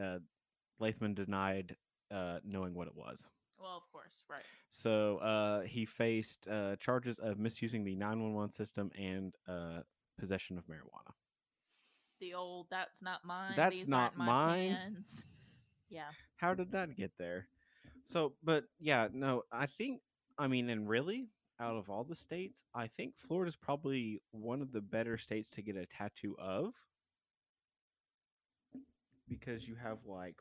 uh, 0.00 0.18
Lathman 0.80 1.14
denied 1.14 1.76
uh, 2.10 2.38
knowing 2.44 2.74
what 2.74 2.86
it 2.86 2.94
was. 2.94 3.26
Well, 3.58 3.76
of 3.76 3.90
course, 3.92 4.24
right. 4.28 4.42
So 4.70 5.18
uh, 5.18 5.60
he 5.62 5.84
faced 5.84 6.48
uh, 6.48 6.76
charges 6.76 7.18
of 7.18 7.38
misusing 7.38 7.84
the 7.84 7.94
911 7.94 8.52
system 8.52 8.90
and 8.98 9.34
uh, 9.48 9.80
possession 10.18 10.58
of 10.58 10.64
marijuana. 10.66 11.12
The 12.20 12.34
old 12.34 12.66
"that's 12.70 13.02
not 13.02 13.24
mine." 13.24 13.54
That's 13.56 13.80
these 13.80 13.88
not 13.88 14.16
mine. 14.16 14.76
plans." 14.76 15.24
Yeah. 15.92 16.08
How 16.36 16.54
did 16.54 16.72
that 16.72 16.96
get 16.96 17.12
there? 17.18 17.48
So, 18.04 18.32
but 18.42 18.64
yeah, 18.80 19.08
no, 19.12 19.42
I 19.52 19.66
think, 19.66 20.00
I 20.38 20.46
mean, 20.46 20.70
and 20.70 20.88
really, 20.88 21.28
out 21.62 21.76
of 21.76 21.88
all 21.88 22.04
the 22.04 22.16
states, 22.16 22.64
I 22.74 22.88
think 22.88 23.14
Florida's 23.16 23.56
probably 23.56 24.20
one 24.32 24.60
of 24.60 24.72
the 24.72 24.80
better 24.80 25.16
states 25.16 25.48
to 25.50 25.62
get 25.62 25.76
a 25.76 25.86
tattoo 25.86 26.34
of 26.38 26.74
because 29.28 29.66
you 29.68 29.76
have 29.76 29.98
like 30.04 30.36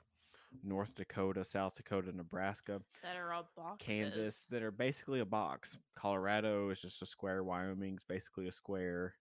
North 0.64 0.96
Dakota, 0.96 1.46
South 1.46 1.76
Dakota, 1.76 2.12
Nebraska, 2.16 2.82
That 3.04 3.16
are 3.18 3.32
all 3.32 3.50
boxes. 3.56 3.86
Kansas 3.86 4.46
that 4.50 4.64
are 4.64 4.72
basically 4.72 5.20
a 5.20 5.26
box. 5.26 5.78
Colorado 5.96 6.70
is 6.72 6.82
just 6.82 7.02
a 7.02 7.06
square. 7.06 7.44
Wyoming's 7.44 8.04
basically 8.04 8.48
a 8.48 8.52
square. 8.52 9.14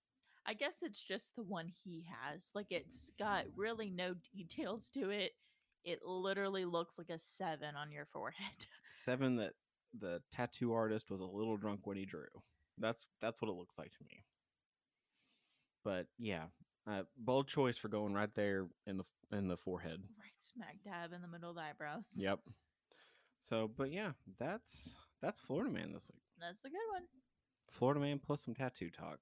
I 0.47 0.55
guess 0.55 0.77
it's 0.83 1.05
just 1.05 1.37
the 1.37 1.43
one 1.43 1.71
he 1.85 2.07
has. 2.09 2.51
Like 2.55 2.69
it's 2.71 3.13
got 3.19 3.45
really 3.55 3.91
no 3.91 4.15
details 4.35 4.91
to 4.95 5.11
it. 5.11 5.33
It 5.85 6.01
literally 6.05 6.65
looks 6.65 6.99
like 6.99 7.11
a 7.11 7.19
seven 7.19 7.77
on 7.77 7.93
your 7.93 8.07
forehead. 8.07 8.67
Seven 8.91 9.37
that 9.37 9.53
the 9.98 10.20
tattoo 10.33 10.72
artist 10.72 11.11
was 11.11 11.20
a 11.20 11.24
little 11.24 11.57
drunk 11.57 11.81
when 11.87 11.96
he 11.96 12.05
drew. 12.05 12.26
That's 12.79 13.07
that's 13.20 13.40
what 13.40 13.50
it 13.50 13.57
looks 13.57 13.79
like 13.79 13.92
to 13.92 14.05
me. 14.09 14.24
But 15.85 16.07
yeah, 16.18 16.44
uh, 16.88 17.03
bold 17.16 17.48
choice 17.48 17.76
for 17.76 17.88
going 17.88 18.14
right 18.14 18.35
there 18.35 18.68
in 18.87 18.96
the 18.96 19.05
in 19.33 19.48
the 19.48 19.57
forehead. 19.57 20.03
right 20.18 20.33
smack 20.40 20.76
dab 20.85 21.12
in 21.12 21.22
the 21.22 21.29
middle 21.29 21.50
of 21.50 21.57
the 21.57 21.62
eyebrows. 21.62 22.05
Yep. 22.16 22.40
So, 23.42 23.70
but 23.76 23.92
yeah, 23.92 24.12
that's 24.38 24.94
that's 25.20 25.40
Florida 25.40 25.70
man 25.70 25.92
this 25.92 26.09
week. 26.12 26.22
That's 26.38 26.64
a 26.64 26.68
good 26.68 26.76
one. 26.92 27.03
Florida 27.68 28.00
man 28.00 28.18
plus 28.18 28.42
some 28.44 28.55
tattoo 28.55 28.90
talk. 28.90 29.18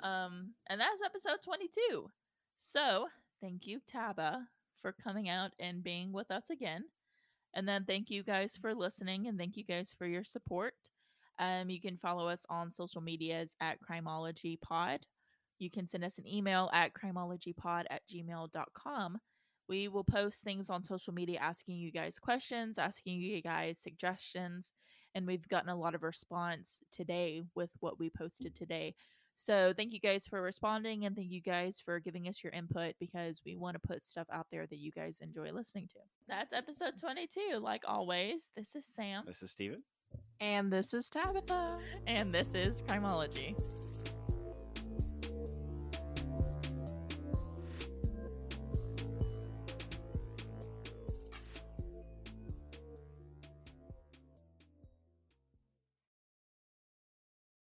Um, 0.00 0.52
and 0.68 0.80
that's 0.80 1.02
episode 1.04 1.42
22. 1.42 2.10
So 2.58 3.06
thank 3.40 3.66
you, 3.66 3.80
Taba, 3.80 4.42
for 4.80 4.92
coming 4.92 5.28
out 5.28 5.52
and 5.58 5.82
being 5.82 6.12
with 6.12 6.30
us 6.30 6.44
again. 6.50 6.84
And 7.54 7.68
then 7.68 7.84
thank 7.84 8.10
you 8.10 8.22
guys 8.22 8.56
for 8.60 8.74
listening 8.74 9.28
and 9.28 9.38
thank 9.38 9.56
you 9.56 9.64
guys 9.64 9.94
for 9.96 10.06
your 10.06 10.24
support. 10.24 10.74
Um, 11.38 11.70
you 11.70 11.80
can 11.80 11.96
follow 11.96 12.28
us 12.28 12.44
on 12.48 12.70
social 12.70 13.00
medias 13.00 13.54
at 13.60 13.78
Crimology 13.80 14.60
Pod. 14.60 15.00
You 15.58 15.70
can 15.70 15.86
send 15.86 16.04
us 16.04 16.18
an 16.18 16.26
email 16.26 16.70
at 16.72 16.92
crimologypod 16.94 17.84
at 17.90 18.02
gmail.com. 18.12 19.18
We 19.68 19.88
will 19.88 20.04
post 20.04 20.42
things 20.42 20.68
on 20.68 20.84
social 20.84 21.14
media 21.14 21.38
asking 21.40 21.76
you 21.76 21.90
guys 21.90 22.18
questions, 22.18 22.76
asking 22.76 23.20
you 23.20 23.40
guys 23.40 23.78
suggestions, 23.78 24.72
and 25.14 25.26
we've 25.26 25.48
gotten 25.48 25.70
a 25.70 25.76
lot 25.76 25.94
of 25.94 26.02
response 26.02 26.82
today 26.90 27.40
with 27.54 27.70
what 27.80 27.98
we 27.98 28.10
posted 28.10 28.54
today. 28.54 28.94
So 29.36 29.72
thank 29.76 29.92
you 29.92 30.00
guys 30.00 30.26
for 30.26 30.40
responding 30.40 31.04
and 31.04 31.16
thank 31.16 31.30
you 31.30 31.40
guys 31.42 31.80
for 31.84 31.98
giving 31.98 32.28
us 32.28 32.42
your 32.42 32.52
input 32.52 32.94
because 33.00 33.40
we 33.44 33.56
want 33.56 33.74
to 33.74 33.80
put 33.86 34.04
stuff 34.04 34.26
out 34.32 34.46
there 34.52 34.66
that 34.66 34.78
you 34.78 34.92
guys 34.92 35.18
enjoy 35.20 35.50
listening 35.52 35.88
to. 35.88 35.98
That's 36.28 36.52
episode 36.52 36.94
22. 37.00 37.58
Like 37.58 37.82
always, 37.86 38.48
this 38.56 38.74
is 38.74 38.84
Sam 38.94 39.24
This 39.26 39.42
is 39.42 39.50
Steven. 39.50 39.82
And 40.40 40.72
this 40.72 40.94
is 40.94 41.08
Tabitha. 41.08 41.78
and 42.06 42.32
this 42.34 42.54
is 42.54 42.82
Crimology. 42.82 43.54